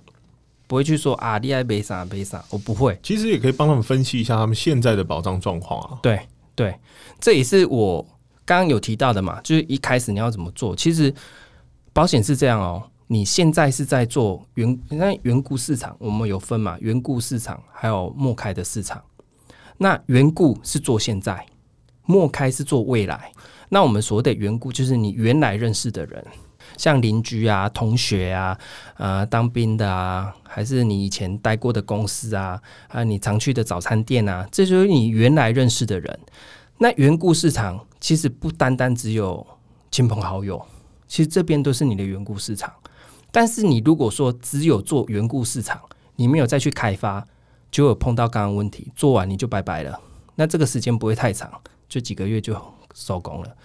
[0.67, 2.97] 不会去说啊，你爱背啥背啥，我不会。
[3.01, 5.99] 其实也可以帮他们分析一下他们现在的保障状况啊。
[6.03, 6.19] 对
[6.53, 6.75] 对，
[7.19, 8.05] 这也是我
[8.47, 10.73] 刚刚有提到的嘛，就是一开始你要怎么做。
[10.73, 11.13] 其实
[11.91, 19.03] 保险是这样哦，你现在是在做原那原故市场，我们有分嘛，原故市场还有莫开的市场。
[19.79, 21.45] 那原故是做现在，
[22.05, 23.31] 莫开是做未来。
[23.67, 26.25] 那我们所谓的缘故，就是你原来认识的人，
[26.77, 28.57] 像邻居啊、同学啊、
[28.95, 36.19] 呃当兵的啊，还是你以前待过的公司啊，还有你常去的早餐店啊，这就是你原来认识的人。
[36.77, 39.45] 那原故市场其实不单单只有
[39.91, 40.63] 亲朋好友，
[41.07, 42.73] 其实这边都是你的缘故市场。
[43.31, 45.79] 但是你如果说只有做缘故市场，
[46.15, 47.27] 你没有再去开发，
[47.69, 49.99] 就有碰到刚刚问题，做完你就拜拜了。
[50.35, 51.51] 那这个时间不会太长，
[51.89, 52.55] 就几个月就
[52.93, 53.55] 收工了。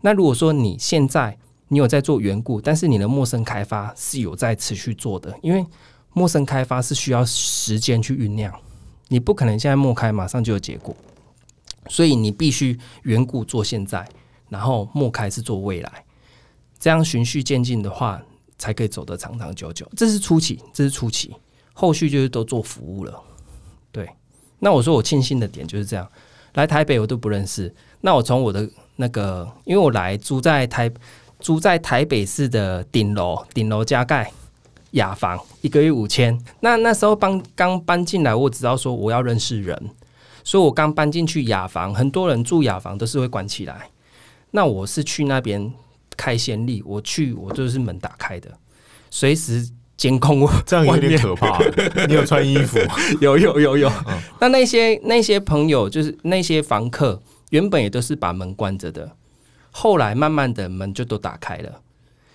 [0.00, 1.36] 那如果说你现在
[1.68, 5.64] 你有在做缘故，但是你的陌生开发是有在持续做的，因为
[6.12, 8.52] 陌生开发是需要时间去酝酿，
[9.08, 10.96] 你不可能现在莫开马上就有结果，
[11.90, 14.08] 所以你必须缘故做现在，
[14.48, 16.04] 然后莫开是做未来，
[16.78, 18.22] 这样循序渐进的话，
[18.56, 19.90] 才可以走得长长久久。
[19.96, 21.34] 这是初期，这是初期，
[21.72, 23.20] 后续就是都做服务了。
[23.90, 24.08] 对，
[24.60, 26.08] 那我说我庆幸的点就是这样，
[26.54, 30.88] 来台北我都不认识，那我从我的那个，因为我来住在台
[31.40, 34.32] 住在台北市的顶楼，顶楼加盖
[34.92, 36.40] 雅房，一个月五千。
[36.60, 39.90] 那那时候搬刚搬进来，我只知道说我要认识人，
[40.50, 43.88] 所以我刚搬进去雅房，很多人住雅房都是会关起来。
[44.50, 45.72] 那我是去那边
[46.16, 48.50] 开先例，我去我就是门打开的，
[49.12, 50.50] 随时监控我。
[50.66, 51.56] 这样有点可怕。
[52.08, 52.80] 你有穿衣服？
[53.22, 53.88] 有有有有。
[54.08, 59.12] 嗯那那些那些朋友，就是那些房客，原本也都是把门关着的，
[59.70, 61.80] 后来慢慢的门就都打开了，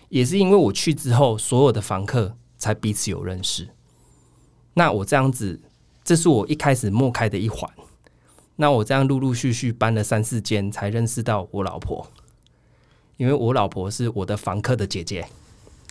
[0.08, 3.67] 也是因为我去之后，所有的房客才彼此有认识。
[4.75, 5.60] 那我这样子，
[6.06, 7.69] 这是我一开始莫开的一环。
[8.58, 12.08] 那我这样陆陆续续搬了三四间，才认识到我老婆，
[13.18, 15.26] 因为我老婆是我的房客的姐姐。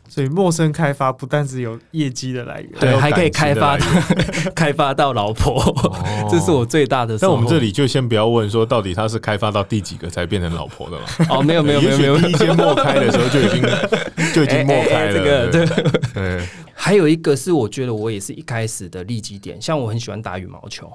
[0.06, 3.86] 所以陌生开发不但只有业绩的来源，对，还可以开发到
[4.54, 5.58] 开发到老婆，
[6.30, 7.26] 这是我最大的收获。
[7.26, 11.06] 但我们这里就先不要问说到底他是开发到第几个才变成老婆的了。
[11.30, 13.62] 哦，没有没有没有没有第一间陌开的时候就已经
[14.34, 15.12] 就已经陌开了。
[15.14, 15.84] 这个对对。
[16.12, 20.92] 对，还有一个是我觉得我也是一开始的利基点，像我很喜欢打羽毛球，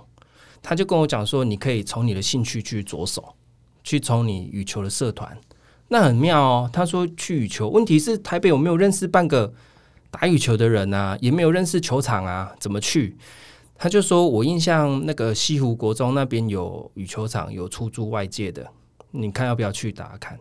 [0.62, 3.36] 他就跟我讲说，你可以从你的兴趣去着手，
[3.84, 5.38] 去从你羽球的社团，
[5.88, 6.70] 那很妙哦。
[6.72, 9.54] 他说去羽球，问题是台北我没有认识半个
[10.12, 13.18] 打羽球的人啊，也没有认识球场啊，怎么去？
[13.82, 18.68] 他就说我印象那个西湖国中那边有羽球场，有出租外界的，
[19.12, 20.38] 你看要不要去打看？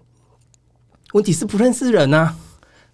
[1.13, 2.35] 问题是不认识人啊，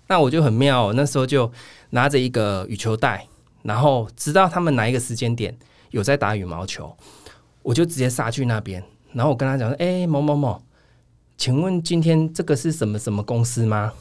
[0.08, 1.50] 那我就很妙、那时候就
[1.90, 3.26] 拿着一个羽球袋，
[3.62, 5.56] 然后知道他们哪一个时间点
[5.94, 6.92] 有在打羽毛球，
[7.62, 10.60] 我就直接杀去那边，然后我跟他讲说：“哎、某某某，
[11.36, 13.92] 请问今天这个是什么什么公司吗？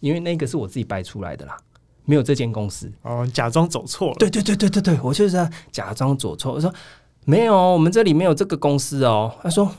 [0.00, 1.56] 因为那个是我自己掰出来的啦，
[2.04, 2.92] 没有这间公司。
[3.00, 6.52] 哦，假装走错了，对对对对对对，我就是要假装走错。
[6.52, 6.70] 我说
[7.24, 9.34] 没有，我们这里没有这个公司哦。
[9.42, 9.74] 他说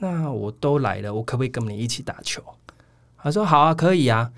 [0.00, 2.42] 那我都来了，我可不可以跟你一起打球？
[3.16, 4.30] 他说好啊，可以啊。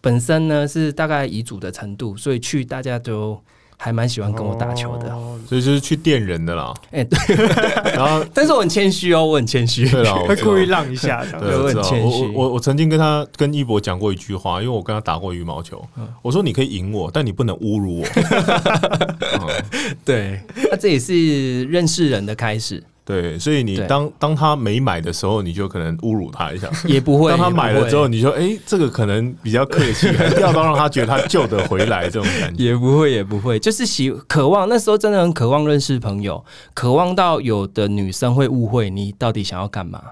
[0.00, 3.40] 本身呢是大概遗嘱的程度，所以去大家都
[3.76, 5.12] 还蛮喜欢跟我打球的。
[5.14, 6.72] 哦所以就是去电人的啦。
[6.90, 7.18] 哎、对，
[7.92, 9.86] 然后 但是我很谦虚哦，我很谦虚。
[9.86, 11.64] 对会 故意让一下，对，我。
[11.68, 18.06] 很谦虚我我我曾经跟他跟一博讲过一句话，因为我跟他打过羽毛球，嗯我说你可以赢我，但你不能侮辱我。
[18.16, 26.70] 嗯对，那、这也是认识人的开始，对，所以你对当当他没买的时候，你就可能侮辱他一下。
[26.88, 27.30] 也不会。
[27.30, 32.64] 当他买了之后，你说：“哎、这个可能比较客气，还是要到让他觉得他救得回来这种感觉。
[32.64, 34.66] 也不会，也不会，就是喜渴望。
[34.68, 40.02] 那时候真的很渴望认识朋友，渴望到有的女生会误会你到底想要干嘛。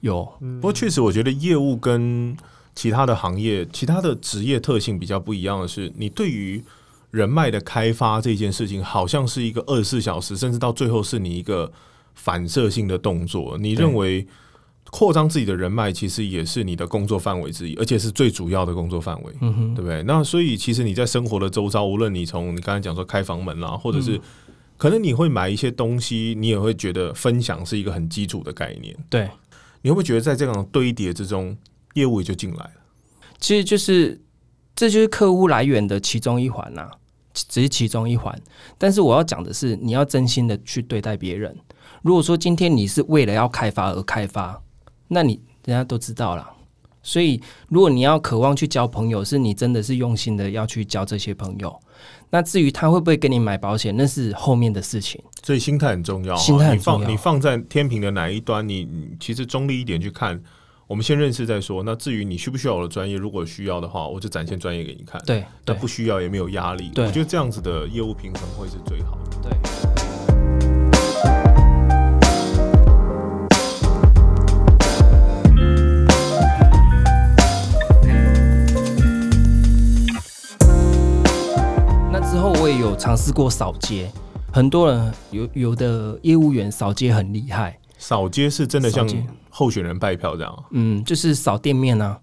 [0.00, 2.34] 有，嗯不过确实，我觉得业务跟
[2.74, 6.62] 其他的行业、其他的职业特性比较不一样的是，你对于
[7.10, 11.70] 人脉的开发这件事情，好像是一个二十四小时，甚至到最后是你一个
[12.16, 13.56] 反射性的动作。
[13.58, 14.26] 你认为
[14.90, 19.32] 扩张自己的人脉，其实也是你的工作范围之一，而且是最主要的工作范围。
[19.40, 20.02] 嗯，对不对？
[20.02, 24.20] 那所以其实你在生活的周遭，无论你从你刚才讲说开房门啦，或者嗯是
[24.76, 28.96] 可能你会买一些东西，你也会觉得分享是一个很基础的概念。
[29.08, 29.28] 对，
[29.82, 31.56] 你会不会觉得在这种堆叠之中，
[31.94, 32.72] 业务也就进来了？
[33.38, 34.20] 其实就是
[34.74, 36.90] 这就是客户来源的其中一环呐、
[37.32, 38.38] 只是其中一环。
[38.78, 41.56] 但是我要讲的是，你要真心的去对待别人。
[42.06, 44.62] 如果说今天你是为了要开发而开发，
[45.08, 46.48] 那你人家都知道了。
[47.02, 51.76] 所以，如果你要渴望去交朋友，是你真的是用心的要去交这些朋友。
[52.30, 55.20] 那至于他会不会给你买保险，那是后面的事情。
[55.42, 56.36] 所以心态很重要啊。
[56.36, 60.40] 心态很重要你放你放在天平的哪一端，你你其实中立一点去看。
[60.86, 61.82] 我们先认识再说。
[61.82, 65.20] 那至于你需不需要我的专业，如果需要的话，我就展现专业给你看。
[65.26, 66.88] 对那不需要也没有压力。
[66.94, 69.50] 对我觉得这样子的业务平衡会是最好的。
[69.50, 69.50] 对。
[82.36, 84.12] 之后我也有尝试过扫街，
[84.52, 89.08] 很多人有有的业务员扫街很厉害，扫街是真的像
[89.48, 90.64] 候选人拜票这样啊。
[90.72, 92.20] 嗯，就是扫店面啊，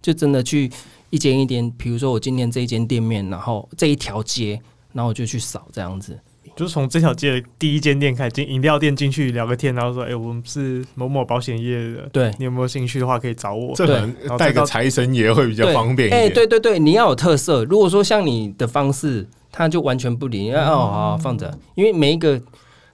[0.00, 0.70] 就真的去
[1.10, 4.60] 一间一间，比如说我今天这一间店面，然后这一条街，
[4.92, 6.16] 然后我就去扫这样子。
[6.54, 13.74] 就是从这条街的第一间店开始，进饮料店进去聊个天，然后说：“哎、我们是某某保险业的，对你有没有兴趣的话可以找我。
[13.74, 16.34] 这可能带个财神爷会比较方便一哎、点。
[16.34, 17.64] 对对对，你要有特色。
[17.64, 19.26] 如果说像你的方式，
[19.56, 22.38] 他就完全不理，哦，好好放着，因为每一个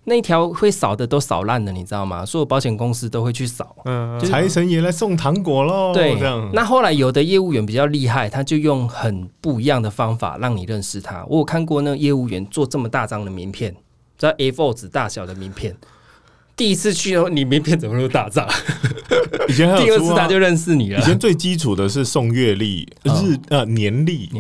[0.05, 2.25] 那一条会扫的都扫烂了，你知道吗？
[2.25, 3.75] 所有保险公司都会去扫。
[3.85, 6.17] 嗯，就是财神爷来送糖果喽，对。
[6.53, 11.25] 那后来有的业务员比较厉害，他就用很不一样的方法让你认识他。
[11.29, 13.75] 我有看过那个业务员做这么大张的名片，
[14.17, 15.77] 知道 A4 纸大小的名片。
[16.63, 18.49] 第一次去哦，你名片怎么那么大张？
[19.49, 21.03] 以前还有第二次他就认识你了以。
[21.03, 24.31] 前最基础的是送月历、哦日呃年历，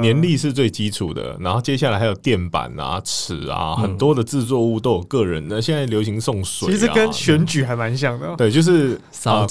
[0.00, 5.60] 年历是最基础的，然后接下来还有垫板啊、尺啊，嗯很多的制作物都有个人的。
[5.60, 8.32] 现在流行送水、啊，其实跟选举还蛮像的。
[8.36, 8.96] 对，就是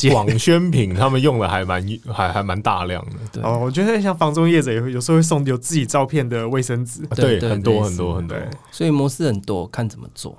[0.10, 3.18] 广宣品，他们用的还蛮 还还蛮大量的。
[3.34, 7.02] 对哦，我觉得像房中业者也会有时候会送有自己照片的卫生纸。
[7.14, 8.38] 对对很多很多很多。
[8.72, 10.34] 所以模式很多，看怎么做。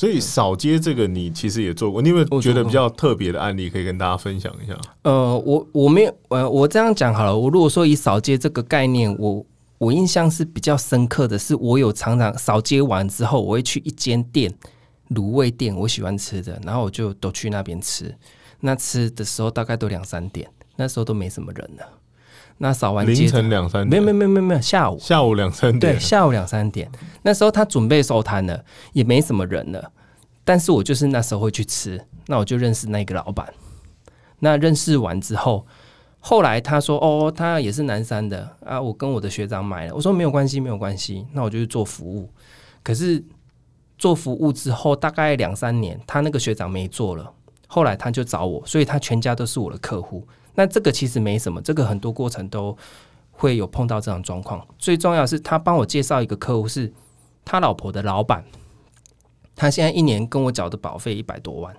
[0.00, 4.74] 所以扫街这个你其实也做过，你有没有觉得比较特别的案例可以跟大家分享一下？
[5.02, 7.36] 呃，我我没有，呃，我这样讲好了。
[7.36, 9.44] 我如果说以扫街这个概念，我
[9.76, 14.50] 我印象是比较深刻的是，我有常常扫街完之后，我会去一间店，
[15.10, 18.16] 卤味店，我喜欢吃的，然后我就都去那边吃。
[18.60, 21.99] 那吃的时候大概都两三点，那时候都没什么人了。
[22.62, 26.90] 那扫完凌晨两三点，没有没有没有没有没有下午下午两三点，对下午两三点，
[27.22, 29.90] 那时候他准备收摊了，也没什么人了，
[30.44, 33.50] 但是我就是那时候会去吃，那我就认识那个老板。
[34.40, 35.66] 那认识完之后，
[36.18, 42.28] 后来他说哦，他也是南山的啊，我跟我的学长买了，我说没有关系没有关系，那我就去做服务。
[42.82, 43.24] 可是
[43.96, 47.32] 做服务之后大概两三年，他那个学长没做了，
[47.66, 50.28] 后来他就找我，所以他全家都是我的客户。
[50.60, 52.76] 但这个其实没什么，这个很多过程都
[53.30, 54.62] 会有碰到这种状况。
[54.76, 56.92] 最重要是，他帮我介绍一个客户是
[57.46, 58.44] 他老婆的老板，
[59.56, 61.74] 他现在一年跟我缴的保费一百多万，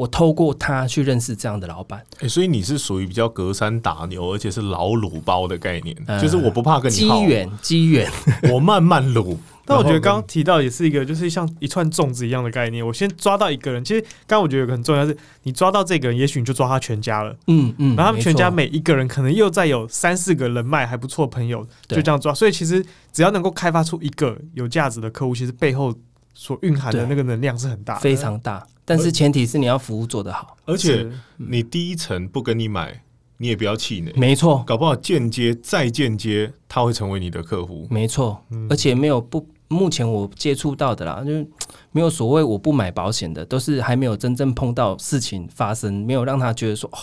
[0.00, 8.10] 我透过他去认识这样的老板，哎、所以你是属于比较隔山打牛，而且是老卤包的概念，呃就是我不怕跟你机耗，缘机缘，
[8.50, 9.36] 我慢慢卤。
[9.66, 12.84] 但我觉得刚刚提到也是一个，就是像一串粽子一样的概念。
[12.84, 17.36] 我先抓到一个人，其实刚刚我觉得有个很重要是，你抓到这个人，也许你就抓他全家了。
[17.46, 22.34] 嗯嗯，然后他们全家每一个人可能又再有三四个人脉还不错朋友，就这样抓。
[22.34, 25.94] 所以其实只要能够开发出一个有价值的客户，其实背后
[26.40, 33.02] 所蕴含的那个能量是很大的，非常大，但是前提是你要服务做得好，而且你第一层不跟你买，
[33.36, 34.64] 你也不要气馁，没错。
[34.66, 37.86] 搞不好间接再间接，他会成为你的客户。
[37.90, 38.66] 没错，嗯。
[38.70, 39.46] 而且没有不。
[39.68, 41.46] 目前我接触到的啦，就是
[41.92, 46.98] 没有所谓我不买保险的，都是还没有真正碰到事情发生，没有让他觉得说哦，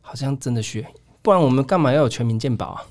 [0.00, 0.88] 好像真的需要，
[1.22, 2.82] 不然我们干嘛要有全民健保啊？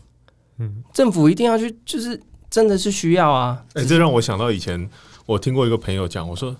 [0.57, 2.19] 嗯，政府一定要去，就是
[2.49, 3.63] 真的是需要啊。
[3.73, 4.89] 哎、这让我想到以前
[5.31, 6.55] 我听过一个朋友讲，我说。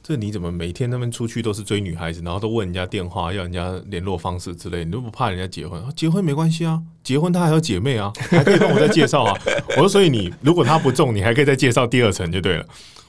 [0.00, 5.82] 这你怎么每天他们出去都是追女孩子，然后都问人家电话，要人家联络方式之类，你都不怕人家结婚？
[5.82, 9.38] 啊结婚没关系啊，结婚他还有姐妹啊，还可以帮我再介绍啊。
[9.76, 12.64] 我说，所以你如果他不中，你还可以再介绍第二层就对了。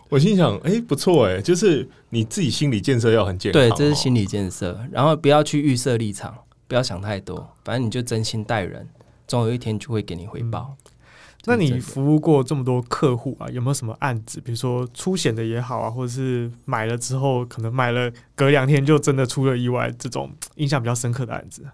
[0.10, 6.36] 我心想，哎、不错哎、就是你自己心理建设要很健康、对哦。，这是心理建设，然后不要去预设立场，
[6.68, 8.90] 不要想太多，反正你就真心待人，
[9.26, 10.76] 总有一天就会给你回报。
[11.46, 14.42] 那你服务过这么多客户啊，有没有什么案子？
[14.42, 21.66] 比如说出险的也好啊，或者是买了之后可能买了隔两天就真的出了意外，这种印象比较深刻的案子？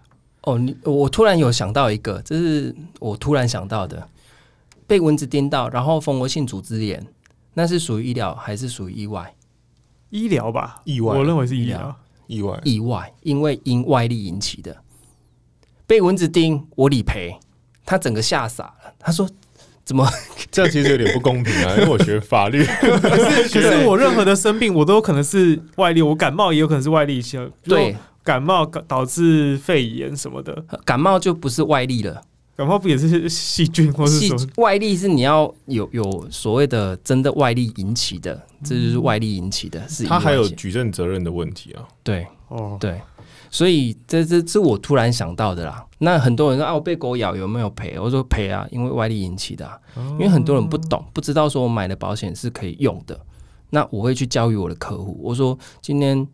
[0.42, 4.08] 哦，你我突然有想到一个，这是我突然想到的，
[4.86, 7.04] 被蚊子叮到，然后蜂窝性组织炎，
[7.54, 9.34] 那是属于医疗还是属于意外？
[10.10, 11.96] 医疗吧，意外我认为是医医疗。
[12.28, 12.60] 意外。
[12.64, 14.76] 意外，因为因外力引起的。
[15.86, 17.38] 被蚊子叮，我理赔，
[17.84, 18.94] 他整个吓傻了。
[18.98, 19.28] 他说
[19.86, 20.06] ：“怎么？
[20.52, 27.96] 这样其实有点不公平啊， 因为我学法律，可是 我任何的生病，我都有可能是外力，我感冒也有可能是外力性，对。
[28.26, 32.20] 感冒导致肺炎什么的，感冒就不是外力了？
[32.56, 34.46] 感冒不也是细菌或是细什么？
[34.56, 41.86] 外力是你要有有所谓的真的外力引起的，这就是外力引起的，是意他还有举证责任的问题啊。
[42.02, 43.00] 对哦，对，
[43.56, 45.82] 所以这这这是我突然想到的啦。
[46.00, 47.98] 那很多人说啊，我被狗咬有没有赔？
[47.98, 49.80] 我说赔啊，因为外力引起的、啊。
[49.96, 53.18] 因为很多人不懂，不知道说我买的保险是可以用的。
[53.70, 56.28] 那我会去教育我的客户，我说今天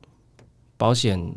[0.76, 1.32] 保险，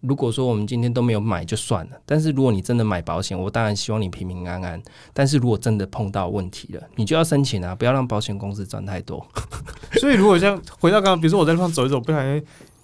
[0.00, 4.80] 如果说我们今天都没有买就算了，但是如果你真的买保险，我当然希望你平平安安。
[5.12, 9.26] 但是如果真的碰到问题了，你就要申请啊，不要让保险公司赚太多。
[10.00, 12.40] 所以如果像回到刚刚，比如说我在路上走一走，不小心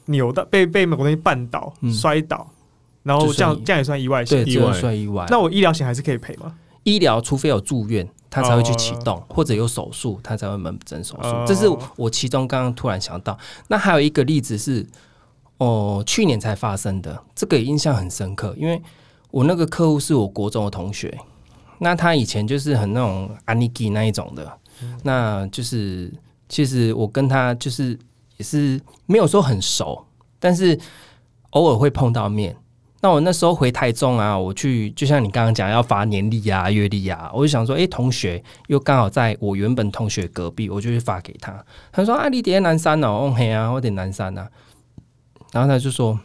[0.06, 2.48] 扭到被被某个东西绊倒、嗯摔倒，
[3.02, 4.52] 然后这样这样也算意外险对，。
[4.52, 5.26] 这个意外算意外。
[5.28, 6.54] 那我医疗险还是可以赔吗？
[6.84, 11.28] 医疗除非有住院，他才会去启动，或者有手术，他才会门诊手术。
[11.28, 13.36] 哦这是我其中刚刚突然想到。
[13.68, 14.86] 那还有一个例子是，
[15.58, 18.80] 哦，去年才发生的，这个也印象很深刻，因为
[19.32, 21.12] 我那个客户是我国中的同学，
[21.78, 24.58] 那他以前就是很那种安妮基那一种的，
[25.02, 26.12] 那就是
[26.48, 27.98] 其实我跟他就是
[28.36, 30.06] 也是没有说很熟，
[30.38, 30.78] 但是
[31.50, 32.56] 偶尔会碰到面。
[33.02, 41.64] 那我那时候回台中啊，我去就像你刚刚讲要发年历啊、月历啊，我就想说，诶，同学又刚好在我原本同学隔壁，我就去发给他。
[41.92, 44.48] 他说啊，你点南山哦，嘿啊，我点南山啊。
[45.52, 46.18] 然后他就说，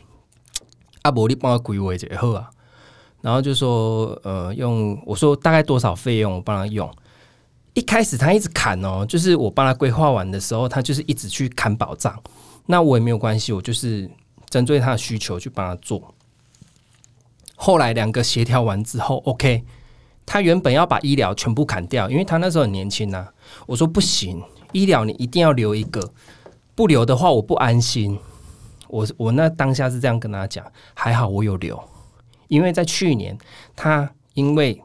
[1.04, 2.50] 啊，无你帮我规划一下好啊。
[3.22, 6.90] 然后就说，呃，用我说大概多少费用，我帮他用。
[7.74, 12.18] 一开始他一直砍哦，就是我帮他规划完的时候，他就是一直去砍保障。
[12.66, 14.10] 那我也没有关系，我就是
[14.50, 16.14] 针对他的需求去帮他做。
[17.56, 19.64] 后来两个协调完之后，OK，
[20.26, 23.32] 他原本要把医疗全部砍掉，因为他那时候很年轻啊。
[23.66, 24.42] 我说不行，
[24.72, 26.14] 医疗你一定要留一个，
[26.74, 28.18] 不留的话我不安心。
[28.88, 31.82] 我我那当下是这样跟他讲，还好我有留，
[32.48, 33.38] 因为在去年
[33.76, 34.82] 他因为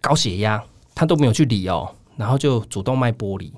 [0.00, 0.62] 高血压，
[0.94, 3.52] 他都没有去理哦，然后就主动卖玻璃。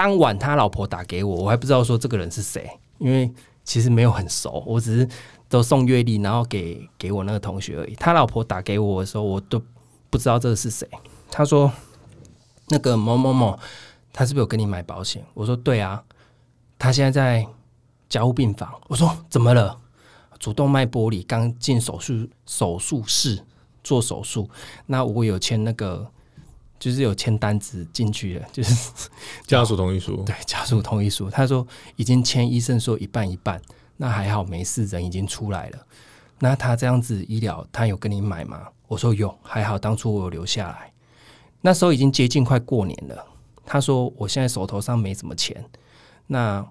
[0.00, 3.30] 当晚他老婆打给我，我还不知道说这个人是谁，因为
[3.64, 5.06] 其实没有很熟，我只是
[5.46, 7.94] 都送月历，然后给给我那个同学而已。
[7.96, 9.62] 他老婆打给我的时候，我都
[10.08, 10.88] 不知道这个是谁。
[11.30, 11.70] 他说
[12.68, 13.58] 那个某某某，
[14.10, 15.22] 他是不是有跟你买保险？
[15.34, 16.02] 我说对啊，
[16.78, 17.46] 他现在在
[18.08, 18.72] 加护病房。
[18.88, 19.78] 我说怎么了？
[20.38, 23.44] 主动脉剥离，刚进手术手术室
[23.84, 24.48] 做手术。
[24.86, 26.10] 那我有签那个，
[26.80, 28.90] 就是有签单子进去了，就是
[29.46, 30.16] 家属同意书。
[30.24, 31.30] 对家属同意书。
[31.30, 31.64] 他说
[31.94, 33.62] 已经签，医生说一半一半，
[33.96, 35.78] 那还好没事，人已经出来了。
[36.40, 38.66] 那他这样子医疗，他有跟你买吗？
[38.88, 40.90] 我说有，还好当初我有留下来。
[41.60, 43.24] 那时候已经接近快过年了，
[43.64, 45.64] 他说我现在手头上没什么钱，
[46.26, 46.66] 那。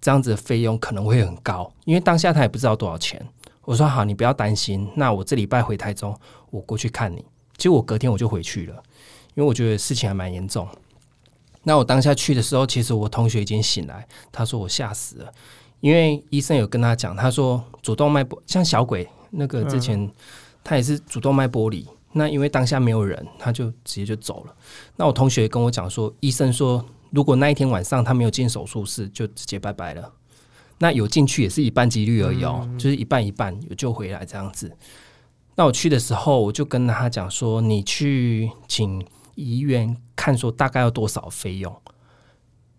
[0.00, 3.20] 这样子的费用可能会很高，因为当下他也不知道多少钱。
[3.62, 4.88] 我说好，你不要担心。
[4.94, 6.16] 那我这礼拜回台中，
[6.50, 7.24] 我过去看你。
[7.56, 8.82] 结果我隔天我就回去了，
[9.38, 10.66] 因为我觉得事情还蛮严重。
[11.62, 15.32] 那我当下去的时候，其实我同学已经醒来，他说我吓死了，
[15.78, 20.10] 因为医生有跟他讲，他说主动脉剥像小鬼那个之前
[20.64, 24.54] 他也是主动脉剥离，那因为当下没有人，他就直接就走了。
[24.96, 26.84] 那我同学跟我讲说，医生说。
[27.10, 30.12] 如果那一天晚上他没有进手术室，就直接拜拜了。
[30.76, 34.70] 那有进去也是一半几率而已哦，就是一半一半有救回来这样子。
[35.54, 39.02] 那我去的时候，我就跟他讲说：“你去请
[39.38, 41.74] 医院看，说大概要多少费用。”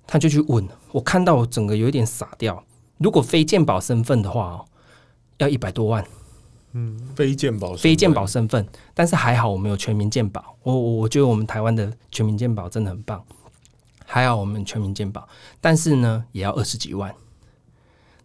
[0.05, 2.63] 他就去问，我看到我整个有点傻掉。
[2.97, 4.65] 如果非健保身份的话哦，
[5.37, 6.05] 要一百多万。
[6.71, 10.55] 嗯，非健保非健保身份，但是还好我们有全民健保。
[10.63, 13.23] 我我我觉得我们台湾的全民健保真的很棒。
[14.05, 15.27] 还好我们全民健保，
[15.61, 17.13] 但是呢，也要二十几万。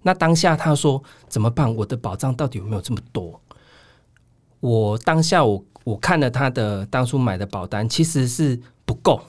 [0.02, 1.74] 那当下他说怎么办？
[1.74, 3.40] 我的保障到底有没有这么多？
[4.60, 9.20] 我当下我我看了他的当初买的保单，其实是不够，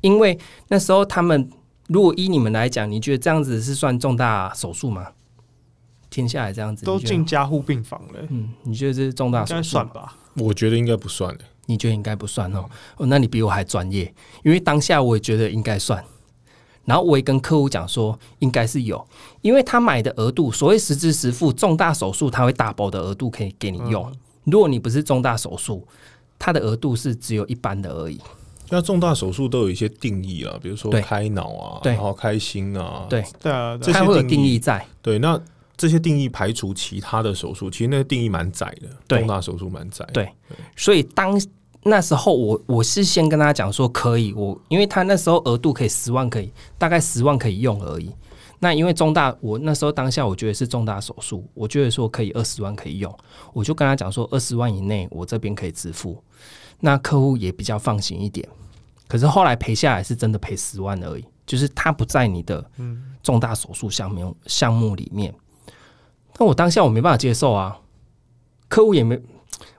[0.00, 0.38] 因为
[0.68, 1.50] 那时候他们
[1.88, 5.08] 如果依你们来讲，你觉得这样子是算重大手术吗？
[6.10, 10.14] 听下来这样子都进加护病房了，嗯，你觉得这是重大手术算吧？
[10.36, 11.36] 我觉得应该不算
[11.66, 12.66] 你觉得应该不算哦？
[12.98, 16.04] 哦，那你比我还专业，因为当下我也觉得应该算。
[16.84, 19.02] 然后我也跟客户讲说，应该是有，
[19.40, 24.12] 因为他买的额度，所谓实支实付，重大手术他会打包的额度可以给你用。
[24.44, 25.86] 如果你不是重大手术，
[26.38, 28.20] 它的额度是只有一般的而已。
[28.70, 34.84] 那重大手术都有一些定义啊，比如说开脑啊，然后开心啊，对对啊，这些会有定义在。
[35.02, 35.40] 对，那
[35.76, 38.88] 这些定义排除其他的手术，其实那个定义蛮窄的，
[39.18, 40.04] 重大手术蛮窄。
[40.12, 40.28] 对，
[40.76, 41.40] 所以当。
[41.86, 48.10] 那时候我我是先跟他讲说可以，我因为他那时候额度可以十万，可以大概十万可以用而已。
[48.58, 53.18] 那因为重大，我那时候当下我觉得是重大手术，我觉得说可以二十万可以用，
[53.52, 56.22] 我就跟他讲说二十万以内我这边可以支付，
[56.80, 58.48] 那客户也比较放心一点。
[59.06, 62.64] 可是后来赔下来是真的赔十万而已，就是他不在你的
[63.22, 65.34] 重大手术项目项目里面。
[66.38, 67.78] 那我当下我没办法接受啊，
[68.68, 69.20] 客户也没。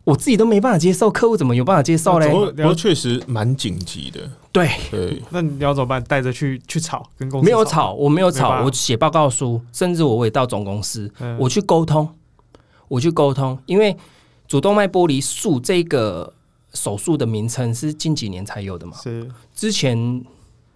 [0.05, 2.29] 我自己都没办法接受，客户怎么有办法接受嘞？
[2.29, 4.21] 不过确实蛮紧急的。
[4.51, 6.01] 对对，那你要怎么办？
[6.03, 12.07] 带着去去吵，跟公司没有吵，我没有吵，我写报告书，甚至我也到总公司，我去沟通，
[12.87, 13.97] 我去沟通，因为
[14.47, 16.31] 主动脉剥离术这个
[16.73, 18.95] 手术的名称是近几年才有的嘛？
[19.01, 20.23] 是之前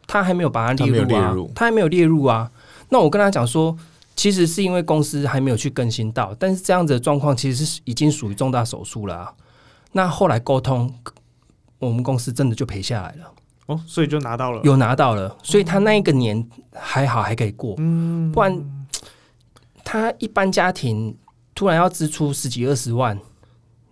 [0.08, 2.52] 他还没有把它列入啊，他还没有列入啊。
[2.90, 3.78] 那我跟他讲说。
[4.20, 9.34] 其实是因为公司还没有去更新到，但是这样子的状况其实是已经属于重大手术了啊。
[9.94, 10.94] 那后来沟通，
[11.78, 13.34] 我们公司真的就赔下来了。
[13.68, 18.62] 哦，所以就拿到了，有拿到了，所以他那一个年还好还可以过，嗯，不然
[19.86, 21.16] 他一般家庭
[21.56, 23.18] 突然要支出十几二十万，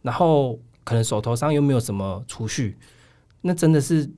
[0.02, 2.78] 然后可能手头上又没有什么储蓄，
[3.40, 4.10] 那真的是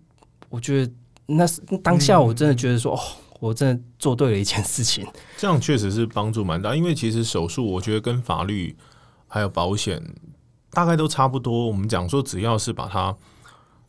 [0.50, 0.92] 我觉得
[1.28, 3.00] 那是当下我真的觉得说哦。
[3.40, 6.76] 我真的做对了一件事情， 这样确实是帮助蛮大。
[6.76, 8.76] 因为其实手术，我觉得跟法律
[9.28, 10.04] 还有保险
[10.72, 11.68] 大概都差不多。
[11.68, 13.16] 我们讲说，只要是把它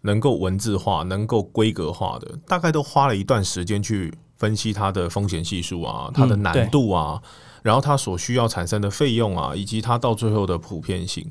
[0.03, 7.21] 能够文字化、能够规格化的，大概都花了一段时间去分析它的风险系数啊、它的难度啊，
[7.63, 11.31] 然后它所需要产生的费用啊，以及它到最后的普遍性。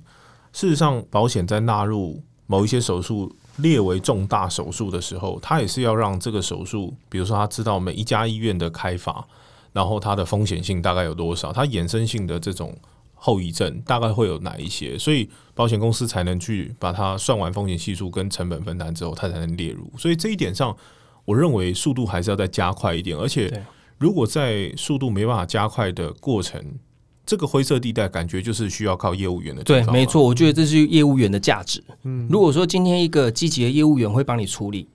[0.51, 3.35] 事实上，保险在纳入某一些手术。
[3.61, 9.27] 列为重大手术的时候，他也是要让这个手术，比如说他知道每一家医院的开法，
[9.73, 12.75] 然后它的风险性大概有多少，它衍生性的这种
[13.13, 19.91] 后遗症大概会有哪一些，所以保险公司才能去把它算完风险系数跟成本分担之后，它才能列入。
[19.97, 20.75] 所以这一点上，
[21.25, 23.65] 我认为速度还是要再加快一点，而且
[23.97, 26.59] 如果在速度没办法加快的过程。
[27.29, 29.61] 这个灰色地带感觉就是需要靠业务员的。
[29.61, 31.79] 对，没错，我觉得这是业务员的价值。
[32.01, 34.89] 嗯，如果说今天一个积极的业务员会帮你处理，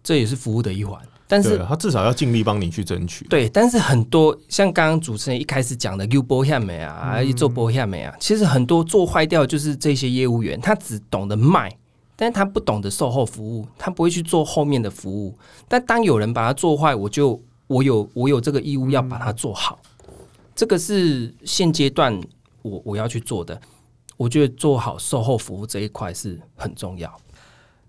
[0.00, 0.96] 这也是服务的一环。
[1.26, 3.24] 但是他至少要尽力帮你去争取。
[3.24, 11.76] 对，但是很多像刚刚主持人一开始讲的 U 波下美啊，做波下美啊，其实很多做坏掉就是这些业务员，他只懂得卖，
[12.14, 15.36] 但是他不懂得售后服务，他不会去做后面的服务。
[15.66, 19.80] 但当有人把它做坏，我就我有我有这个义务要把它做好。
[20.60, 22.20] 这个是现阶段
[22.60, 23.58] 我我要去做的。
[24.18, 27.18] 我觉得做好售后服务这一块是很重要。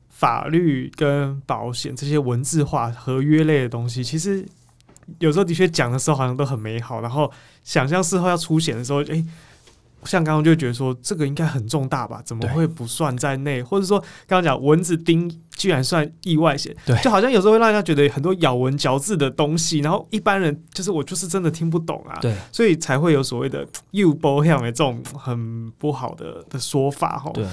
[0.08, 4.46] 法律跟保险这些文字化合约类的东西，其实
[5.20, 7.30] 有时候的确讲的时候好像都很美好，然后
[7.62, 9.26] 想象事后要出险的时候，诶，
[10.06, 12.22] 像刚刚就觉得说这个应该很重大吧？
[12.26, 13.62] 怎么对会不算在内？
[13.62, 27.30] 或者说刚刚讲蚊子叮居然算意外险，对就好像有时候会让人家觉得很多咬文嚼字的东西，然后一般人就是我就是真的听不懂啊，对所以才会有所谓的 “you b o 的这种很不好的的说法哈。
[27.34, 27.45] 对，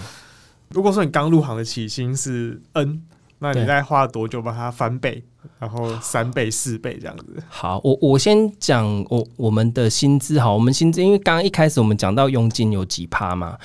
[0.70, 3.02] 如果说你刚入行的起薪是 N，
[3.40, 5.22] 那你对再花多久把它翻倍，
[5.58, 7.42] 然后三倍、四倍这样子？
[7.48, 13.56] 好，我我先讲我我们的薪资好，我们薪资因为刚刚一开始我们讲到佣金有几趴嘛，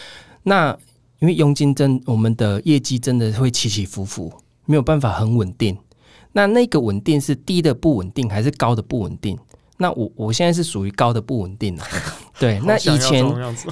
[0.44, 0.78] 那
[1.20, 4.32] 因为佣金真我们的业绩真的会起起伏伏，
[4.66, 5.78] 没有办法很稳定。
[6.34, 9.38] 那那个稳定是低的不稳定还是高的不稳定？
[9.78, 11.88] 那我我现在是属于高的不稳定啊。
[12.40, 13.24] 对，那以前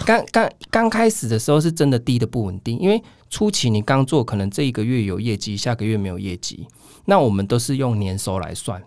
[0.06, 6.68] 刚刚刚开始的时候是真的低的不稳定，因为初期你刚做，可能这一个月有业绩，下个月没有业绩。
[7.06, 8.82] 那我们都是用年收来算。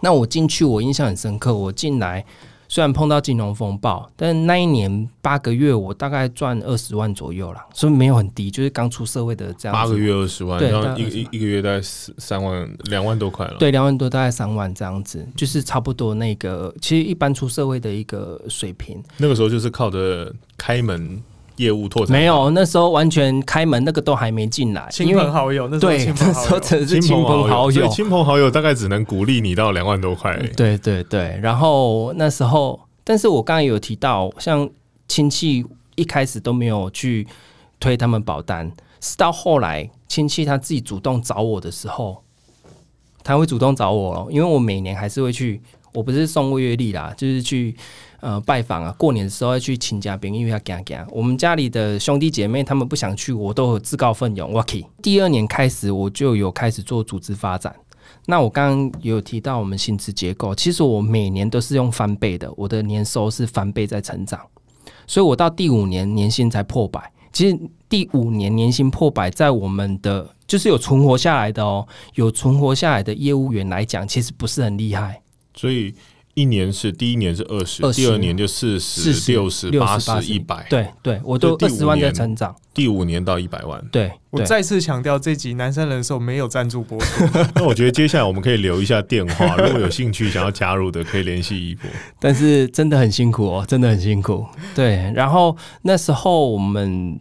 [0.00, 1.54] 那我进去，我印象很深刻。
[1.54, 2.24] 我进来
[2.72, 9.76] 虽然碰到金融风暴，但那一年八个月我大概赚二十万左右啦，所以没有很低，就是刚出社会的这样。
[9.76, 13.56] 八个月二十万，对然后大概20一个一一个月大概三三万两万多块了。
[13.58, 19.04] 对，两万多，大概三万这样子，就是差不多那个，其实一般出社会的一个水平。
[19.18, 21.22] 那个时候就是靠着开门
[21.56, 30.36] 业务拓展，没有，那时候完全开门那个都还没进来，亲朋好友，那时候对亲朋那时候好友，真的是亲朋好友亲朋好友大概只能鼓励你到两万多块。
[30.56, 34.68] 对对对，然后那时候，但是我刚刚有提到，像
[35.08, 37.26] 亲戚一开始都没有去
[37.78, 42.22] 推他们保单，是到后来亲戚他自己主动找我的时候，
[43.22, 45.60] 他会主动找我了，因为我每年还是会去，
[45.92, 47.76] 我不是送过月历啦，就是去
[48.22, 54.86] 呃拜访啊，过年的时候要去亲家宾，因为要给给我们家里的兄弟姐妹他们不想去，我都有自告奋勇，我可以。
[55.02, 57.74] 第二年开始，我就有开始做组织发展。
[58.26, 64.40] 那我刚刚有提到我们薪资结构，其实我每年都是用翻倍的，我的年收是翻倍在成长，
[65.06, 67.12] 所以我到第五年年薪才破百。
[67.32, 67.58] 其实
[67.88, 75.20] 第五年年薪破百，在我们的就是有存活下来的哦，有存活下来的业务员来讲，其实不是很厉害。
[75.54, 75.94] 所以
[76.34, 82.54] 一年是第一年是二十，第二年就四十、40六十、八十、一百，对对，我都二十万在成长。
[82.72, 83.84] 第五年到一百万。
[83.92, 87.24] 对，我再次强调，这集男生人寿没有赞助播出，
[87.54, 91.90] 那我觉得接下来我们可以留一下电话，如果有兴趣想要加入的，可以联系一波。
[92.18, 94.46] 但是真的很辛苦哦，真的很辛苦。
[94.74, 97.20] 对，然后那时候我们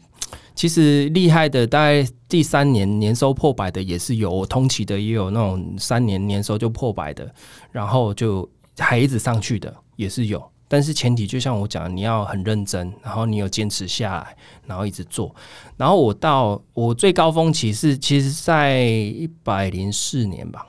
[0.56, 7.30] 其实厉害的，大概第三年年收破百的也是有，我同期的也有那种三年年收就破百的，
[7.74, 8.50] 然后就
[8.82, 10.44] 还一直上去的也是有。
[10.68, 15.36] 但是前提就像我讲，你要很认真，然后你有坚持下来，然后一直做。
[15.76, 20.66] 然后我到我最高峰期是，其实在一百零四年吧，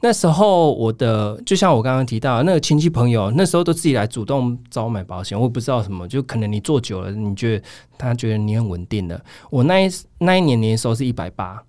[0.00, 7.64] 那时候我的就像我刚刚提到那个亲戚朋友，那时候都自己来主动找我买保险，我也不知道什么，就可能你做久了，你觉得
[7.98, 9.22] 他觉得你很稳定的。
[9.50, 9.90] 我那一
[10.20, 11.62] 那一年年收是一百八，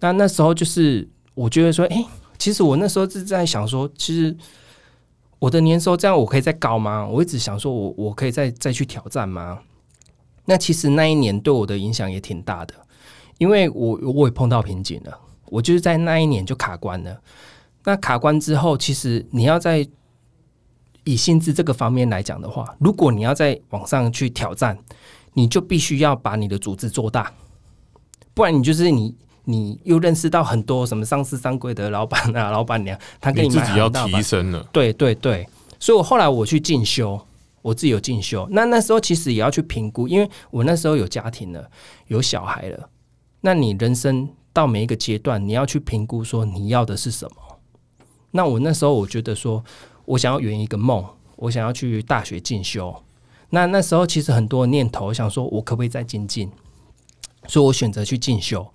[0.00, 2.04] 那那时候就是我觉得说，诶，
[2.38, 4.36] 其实我那时候是在想说，其实
[5.44, 7.06] 我的年收这样我可以再高吗？
[7.06, 9.58] 我一直想说我我可以再再去挑战吗？
[10.46, 12.72] 那其实那一年对我的影响也挺大的，
[13.36, 15.18] 因为我我也碰到瓶颈了，
[15.50, 17.20] 我就是在那一年就卡关了。
[17.84, 19.86] 那卡关之后，其实你要在
[21.04, 24.78] 以薪资这个方面来讲的话，如果你要在往上去挑战，
[25.34, 27.30] 你就必须要把你的组织做大，
[28.32, 29.14] 不然你就是你
[29.44, 35.46] 你又认识到很多什么上市上柜的老板啊、老板娘，他跟买你自己要提升了，对对对，
[35.78, 37.20] 所以我后来我去进修，
[37.60, 38.48] 我自己有进修。
[38.50, 41.70] 那那时候其实也要去评估，因为我那时候有家庭了，
[42.06, 42.88] 有小孩了。
[43.42, 47.36] 那你人生到每一个阶段，你要去评估说你要的是什么。
[48.30, 49.62] 那我那时候我觉得说，
[50.06, 51.04] 我想要圆一个梦，
[51.36, 52.94] 我想要去大学进修。
[53.50, 56.50] 那那时候其实很多念头，我想说我可不可以再精进？
[57.46, 58.66] 所以我选择去进修。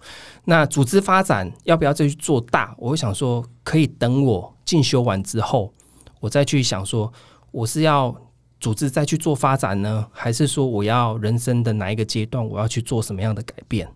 [0.50, 2.74] 那组织发展要不要再去做大？
[2.80, 5.72] 我会想说，可以等我进修完之后，
[6.20, 7.14] 我再去想说，
[7.52, 8.16] 我是要
[8.60, 13.88] 组织再去做发展呢，还是说我要人生的哪一个阶段我要去做什么样的改变？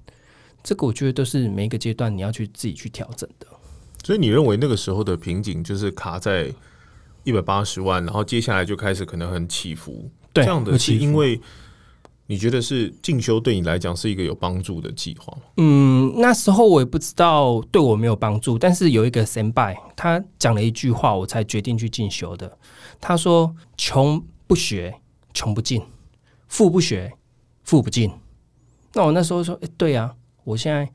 [0.62, 3.48] 这个我觉得都是每一个阶段你要去自己去调整的。
[4.04, 6.54] 所以你认为那个时候的瓶颈就是卡在
[7.24, 10.08] 一百八十万，然后接下来就开始可能很起伏。
[10.32, 11.42] 对这样的是因为
[12.28, 15.44] 你觉得是进修对你来讲是一个有帮助的计划吗？
[15.58, 22.58] 嗯，那时候我也不知道对我没有帮助，但是有一个先拜他讲了一句话，我才决定去进修的。
[23.02, 24.96] 他说：“穷不学，
[25.34, 25.82] 穷不进；
[26.48, 27.12] 富不学，
[27.64, 28.10] 富不进。”
[28.94, 30.16] 那我那时候说：“诶，对啊，
[30.46, 30.90] 我现在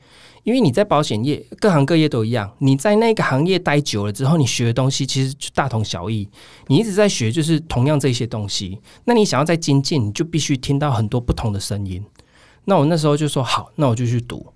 [0.45, 6.29] 因为你在保险业，各行各业都一样，你在那个行业待久了之后，你学的东西其实就大同小异。
[6.69, 8.79] 你一直在学，就是同样这些东西。
[9.05, 12.05] 那你想要再精进，你就必须听到很多不同的声音。
[12.65, 14.47] 那我那时候就说好，那我就去读。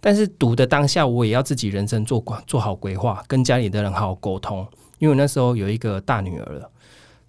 [0.00, 4.66] 但是读的当下，我也要自己人生做规做好规划，跟家里的人好好沟通。
[4.98, 6.70] 因为我那时候有一个大女儿了，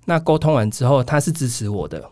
[0.05, 2.09] 那沟通完之后，她是支持我的。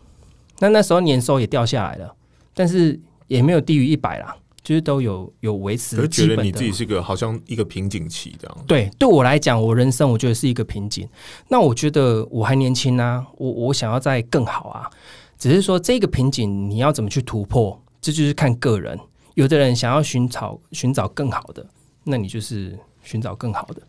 [0.59, 2.15] 那那时候年收也掉下来了，
[2.53, 6.35] 但是也没有低于一百啦，就是都有有维持可是基本的。
[6.35, 8.57] 觉得你自己是个好像一个瓶颈期这样。
[8.65, 11.07] 对，对我来讲，我人生我觉得是一个瓶颈。
[11.49, 14.89] 那我觉得我还年轻啊，我我想要再更好啊。
[15.37, 18.97] 只是说这个瓶颈你要怎么去突破，这就是看个人。
[19.35, 21.65] 有的人想要寻找寻找更好的，
[22.03, 23.81] 那你就是寻找更好的。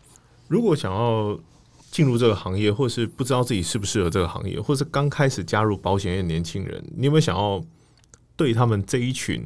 [0.47, 1.39] 如果想要
[1.91, 7.63] 进入这个行业，或是不知道自己适不适合这个行业，或是刚开始加入保险业的年轻人，你有没有想要
[8.35, 9.41] 对他们这一群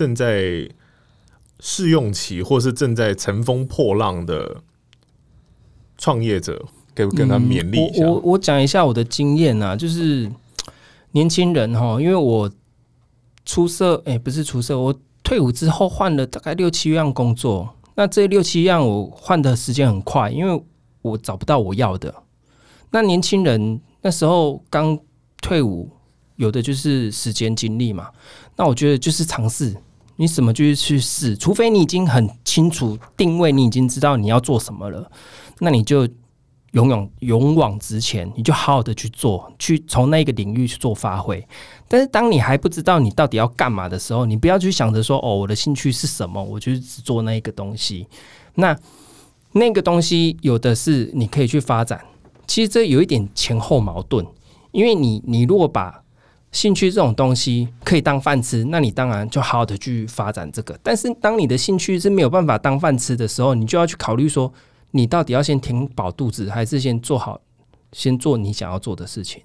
[0.00, 0.66] 正在
[1.60, 4.62] 试用期，或是正在乘风破浪的
[5.98, 8.04] 创业者，给跟他勉励一下？
[8.04, 10.32] 嗯我我我讲一下我的经验啊，就是
[11.10, 12.50] 年轻人哈，因为我
[13.44, 17.68] 出社，哎、不是出社，我退伍之后换了大概六七样工作。
[17.94, 20.64] 那这六七样我换的时间很快，因为
[21.02, 22.14] 我找不到我要的。
[22.90, 24.98] 那年轻人那时候刚
[25.42, 25.90] 退伍，
[26.36, 28.08] 有的就是时间精力嘛。
[28.56, 29.76] 那我觉得就是尝试，
[30.20, 35.10] 你什么就是去试，除非你已经很清楚定位，你已经知道你要做什么了，
[35.60, 36.06] 那你就
[36.72, 41.42] 勇勇勇往直前，你就好好的去做，去从那个领域去做发挥。
[41.88, 48.06] 但是当你还不知道你到底要干嘛的时候，你不要去想着说哦，我的兴趣是什么，我就是只做那一个东西。
[48.56, 48.78] 那
[49.52, 51.98] 那个东西有的是你可以去发展，
[52.46, 54.26] 其实这有一点前后矛盾，
[54.72, 56.02] 因为你你如果把
[56.52, 60.78] 兴趣这种东西可以当饭吃，那你当然就好好的去发展这个。
[60.82, 64.52] 但是当你的兴趣是没有办法当饭吃的时候，你就要去考虑说，
[64.90, 67.40] 你到底要先填饱肚子，还是先做好，
[67.92, 69.42] 先做你想要做的事情。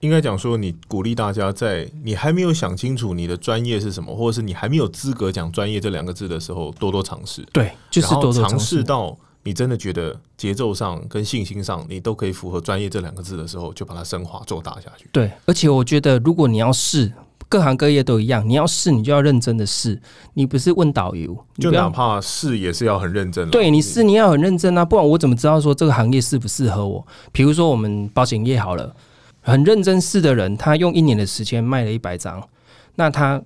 [0.00, 8.82] 应该讲说，你鼓励大家在你还没有想清楚你的专业是什么，或者是你还没有资格讲专业这两个字的时候，多多尝试，对，就是多多尝试试。
[8.82, 15.08] 到你真的觉得节奏上跟信心上你都可以符合专业这两个字的时候，就把它升华做大下去。
[15.12, 17.12] 对，而且我觉得，如果你要试，
[17.48, 20.00] 各行各业都一样，你要试，你就要认真的试，
[20.34, 23.50] 你不是问导游，就哪怕试也是要很认真的。
[23.50, 27.04] 对你试，你要很认真啊，不然我怎么知道说这个行业适不适合我？
[27.32, 28.94] 比如说我们保险业好了，
[29.40, 32.46] 很认真试的人，他用一年的时间卖了一百张，
[32.94, 33.42] 那他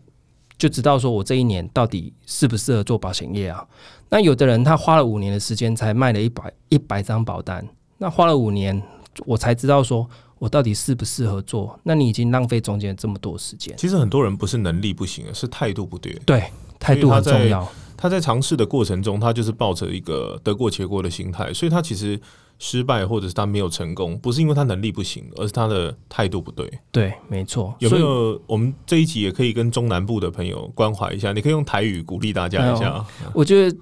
[0.57, 3.67] 就知道说我这一年到底适不适合做保险业啊？
[4.09, 7.67] 那有的人他花了五年的时间才卖了一百一百张保单，
[7.99, 8.81] 那花了五年，
[9.27, 11.79] 我才知道说我到底适不适合做？
[11.83, 16.13] 那你已经浪费中间这么多时间，其实很多人不是能力不行，是态度不对。
[16.25, 16.45] 对，
[16.79, 17.67] 态度很重要。
[17.97, 22.21] 他在尝试的过程中，他就是抱着一个得过且过的心态，所以他其实
[22.59, 26.71] 失败或者是他没有成功，不是因为他能力不行，而是他的态度不对。
[26.91, 27.75] 对，没错。
[27.79, 28.41] 有没有？
[28.47, 33.05] 我们这一集也可以跟中南部的朋友关怀一下，你可以用台语鼓励大家一下。
[33.33, 33.77] 我觉得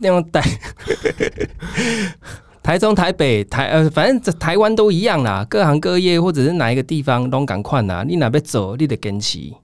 [0.00, 0.42] 那种台
[2.62, 9.54] 台中、台北、台呃，反正这台湾都一样啦，各行各业或者是哪一个地方都赶快啦，你哪边走，你得跟齐。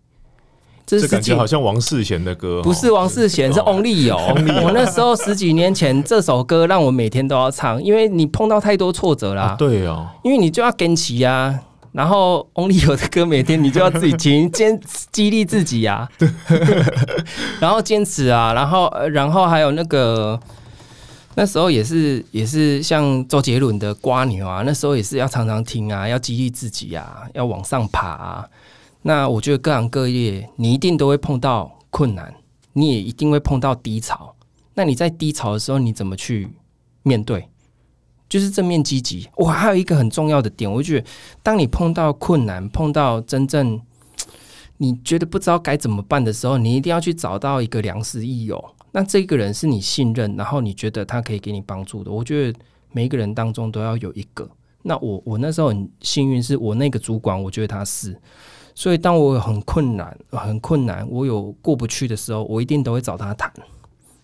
[0.99, 4.17] 这感觉好像王世贤的歌，不是王世贤，是 Only 有。
[4.65, 9.43] 我那时候十几年前，这首歌让我每天都要唱，因为你碰到太多挫折啦。
[9.43, 11.61] 啊，对哦，因为你就要跟齐呀。
[11.93, 14.81] 然后 Only 有的歌每天你就要自己听， 坚
[15.11, 16.09] 激励自己呀、
[17.59, 20.39] 然后坚持啊，然后呃然后还有那个
[21.35, 28.47] 那时候也是也是像周杰伦的《瓜牛》啊，那时候也是要常常听啊，要激励自己啊，要往上爬啊。
[29.03, 32.35] 那我觉得各行各业你一定都会碰到困难，
[32.75, 34.35] 你也一定会碰到低潮。
[34.75, 36.49] 那你在低潮的时候，你怎么去
[37.03, 37.49] 面对？
[38.29, 39.29] 就是正面积极。
[39.37, 41.07] 我还有一个很重要的点，我觉得
[41.43, 43.81] 当你碰到困难、碰到真正
[44.77, 48.63] 你觉得不知道该怎么办的时候，你一定要去找到一个良师益友。
[48.93, 52.11] 那这个人是你信任，然后你觉得他可以给你帮助的。
[52.13, 52.59] 我觉得
[52.93, 54.49] 每一个人当中都要有一个。
[54.83, 58.17] 那我我那时候很幸运，是我那个主管，我觉得他是。
[58.81, 63.53] 所以当我有很困难、很困难，我有过不去的时候，我一定都会找他谈。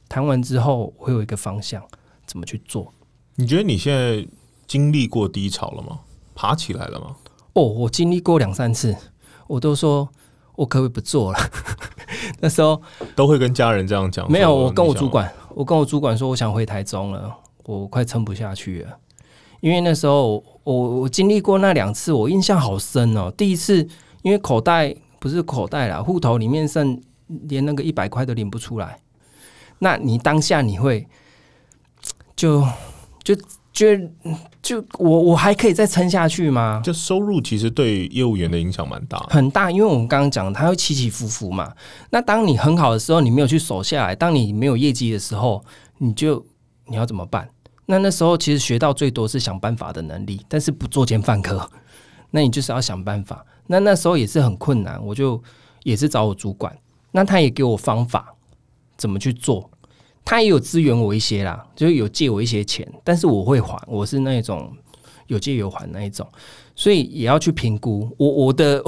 [0.08, 1.82] 谈完之后，我有一个方向，
[2.24, 2.90] 怎么去做。
[3.34, 4.26] 你觉得你现在
[4.66, 5.98] 经历过低潮了吗？
[6.34, 7.14] 爬起来了吗？
[7.52, 8.96] 哦，我经历过两三次，
[9.46, 10.08] 我都说
[10.54, 11.38] 我可不可以不做了？
[12.40, 12.80] 那时候
[13.14, 14.26] 都会跟家人这样讲。
[14.32, 17.30] 没有，我跟我主管，我跟我主管说，我想回台中了，
[17.64, 18.98] 我快撑不下去了。
[19.60, 23.30] 因为那时候我我经历过那两次，我印象好深哦。
[23.36, 23.86] 第一次，
[24.26, 27.00] 因为口袋不是口袋啦，户头里面剩
[27.44, 28.98] 连那个一百块都领不出来，
[29.78, 31.06] 那你当下你会
[32.34, 32.66] 就
[33.22, 33.36] 就
[33.72, 33.86] 就
[34.60, 36.80] 就我我还可以再撑下去吗？
[36.82, 39.16] 就收入其实对业务员的影响蛮大。
[39.30, 41.72] 很大，因为我们刚刚讲，它会起起伏伏嘛。
[42.10, 45.64] 那当你很好的时候，你没有去守下来；当你没有业绩的时候，
[45.98, 46.44] 你就
[46.86, 47.48] 你要怎么办？
[47.86, 51.70] 那那时候其实学到最多是想办法的能力，但是不作奸犯科，
[52.32, 53.46] 那你就是要想办法。
[53.66, 55.42] 那那时候也是很困难，我就
[55.82, 56.76] 也是找我主管，
[57.12, 58.34] 那他也给我方法
[58.96, 59.70] 怎么去做，
[60.24, 64.72] 他也有支援我一些啦，就是有借我一些钱，但是我会还，我是那种
[65.26, 66.26] 有借有还那一种，
[66.74, 68.82] 所以也要去评估我我的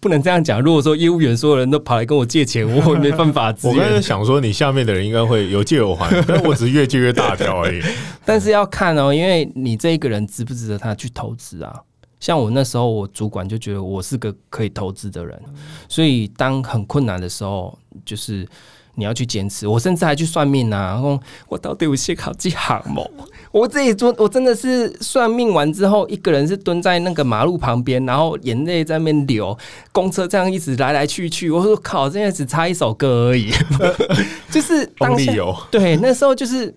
[0.00, 0.60] 不能这样讲。
[0.60, 4.02] 如果说业务员所有人都跑来跟我借钱，我会没办法支我刚才援。
[4.02, 7.80] 想说，你下面的人应该会有借有还，但我只是越借越大条而已。
[8.24, 11.82] 但是要看哦，因为你这一个人值不值得他去投资啊？
[12.20, 15.40] 像我那时候，我主管就觉得我是个可以投资的人，
[15.88, 18.46] 所以当很困难的时候，就是
[18.94, 19.68] 你要去坚持。
[19.68, 23.02] 我甚至还去算命啊，然后我到底有些考几行吗？
[23.50, 29.56] 我自己做，我真的是算命完之后，一个人是蹲在那个马路旁边，然后眼泪在那边流，
[29.90, 31.50] 公车这样一直来来去去。
[31.50, 33.50] 我说靠，现在只差一首歌而已，
[34.50, 35.32] 就是当下
[35.70, 36.74] 对，那时候就是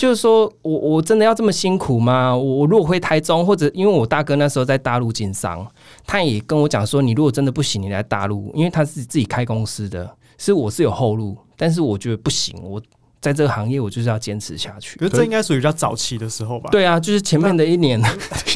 [0.00, 2.34] 就是说我我真的要这么辛苦吗？
[2.34, 5.70] 我我如果回台中，或者因为我大哥那时候在大陆经商，
[6.06, 12.80] 他也跟我讲说，你如果真的不行，你来大陆，因为他是自己开公司的，是我是有后路，但是我觉得不行，我
[13.20, 14.98] 在这个行业我就是要坚持下去。
[14.98, 16.70] 可是这应该属于比较早期的时候吧？。
[16.70, 18.00] 对啊，就是前面的一年，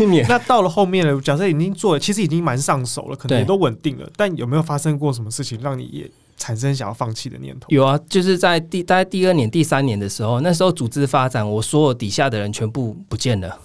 [0.00, 7.66] 一年 那到了后面了，假设已经做了，其实已经蛮上手了，可能也都稳定了，但有没有发生过什么事情让你也产生想要放弃的念头？
[7.68, 13.58] 有啊，就是在第大概第二年、第三年的时候，那时候组织发展，我所有底下的人全部不见了。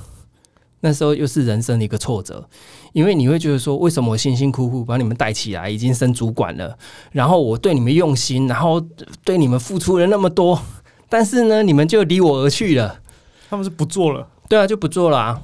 [0.82, 2.48] 那时候又是人生的一个挫折，
[2.94, 6.78] 因为你会觉得说，为什么我辛辛苦苦把你们带起来，已经升主管了，
[7.12, 8.80] 然后我对你们用心，然后
[9.26, 10.62] 对你们付出了那么多，
[11.10, 13.02] 但是呢，你们就离我而去了。
[13.50, 15.42] 他们是不做了，对啊，就不做了啊。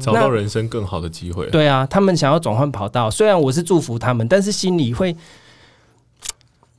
[0.00, 1.46] 找到人生更好的机会。
[1.50, 5.16] 对啊，他们想要转换跑道，虽然我是祝福他们，但是心里会，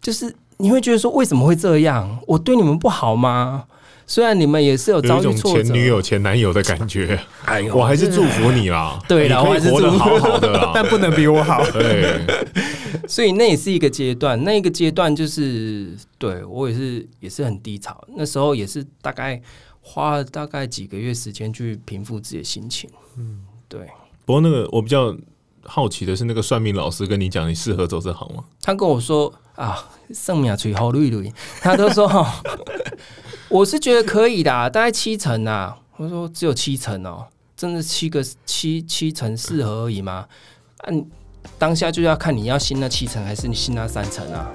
[0.07, 2.17] 就是你会觉得说，为什么会这样？
[2.25, 3.65] 我对你们不好吗？
[4.05, 8.97] 虽然你们也是有遭遇挫折，前女友、前男友的感觉，哎呦我还是祝福你啦。
[9.05, 10.71] 对啦我还是祝福好好的啦。
[10.73, 11.61] 但不能比我好。
[11.71, 12.25] 对，
[13.05, 19.41] 所以那也是一个阶段，那一个阶段就是对我也是也是很低潮，那时候也是大概
[19.81, 22.89] 花了大概几个月时间去平复自己的心情。
[23.17, 23.81] 嗯，对
[24.23, 25.13] 不过那个我比较
[25.63, 28.45] 好奇的是，那个算命老师跟你讲你适合走这行吗？
[28.61, 29.83] 他跟我说啊，
[30.13, 32.41] 圣命吹好绿绿，他都说哈，
[33.49, 35.75] 我是觉得可以的，大概七成啊。
[35.97, 40.25] 我说只有七成哦，真的七个七七成适合而已吗？
[40.83, 40.93] 啊，
[41.57, 44.45] 当下就要看你要信那七成还是你信那三成啊，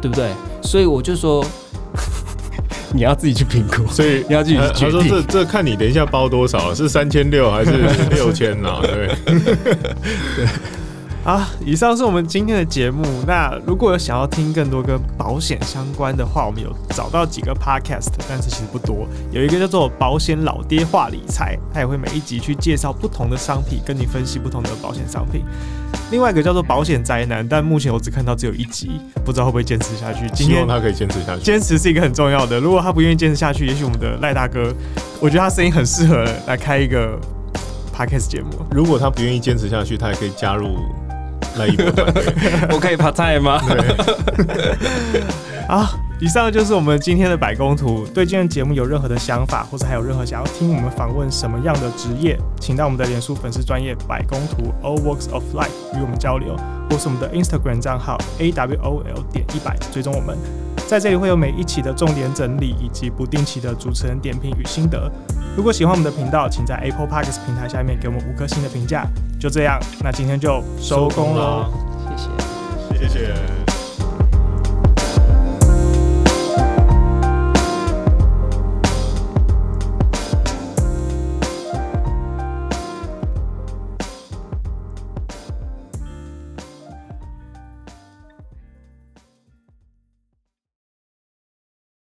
[0.00, 0.30] 对不对？
[0.62, 1.44] 所以我就说，
[2.94, 5.26] 你要自己去评估，所以你要自己他他说去决定。
[5.26, 7.72] 这这看你等一下包多少，是三千六还是
[8.10, 8.80] 六千呢？
[8.82, 9.16] 对，
[11.28, 13.04] 啊，以上是我们今天的节目。
[13.26, 19.06] 那如果有想要听更多跟保险相关的话，我们有找到几个 podcast，但是其实不多。
[19.30, 25.44] 有一个叫做“保险老爹话理财”，他也会每一集去介绍不同的商品，跟你分析不同的保险商品。
[26.10, 30.26] 另外一个叫做“保险宅男”，但目前我只看到只有一集，不知道会不会坚持下去。
[30.30, 31.42] 今天希望他可以坚持下去。
[31.42, 34.72] 坚持是一个很重要的，如果他不愿意坚持下去，也许我们的赖大哥，
[35.20, 37.20] 我觉得他声音很适合来开一个
[37.94, 38.48] podcast 节目。
[38.70, 40.78] 如果他不愿意坚持下去，他也可以加入
[41.58, 42.24] 那一波团队。
[42.70, 43.60] 我可以拍菜吗？
[45.68, 45.90] 啊，
[46.20, 48.04] 以上就是我们今天的百工图。
[48.12, 56.56] 对今天节目有任何的想法，或者还有任何想要听我们访问什么样的职业，请到我们的脸书粉丝专业百工图 All Works of Life 与我们交流，
[56.90, 60.36] 或是我们的 Instagram 账号 A W O L 点一百追踪我们。
[60.88, 65.08] 在这里会有每一期的重点整理，以及不定期的主持人点评与心得。
[65.56, 69.06] 如果喜欢我们的频道，请在 Apple Podcast 平台下面给我们五颗星的评价。
[69.38, 71.66] 就这样，那今天就收工喽。
[72.08, 73.06] 谢谢。
[73.06, 73.67] 谢谢。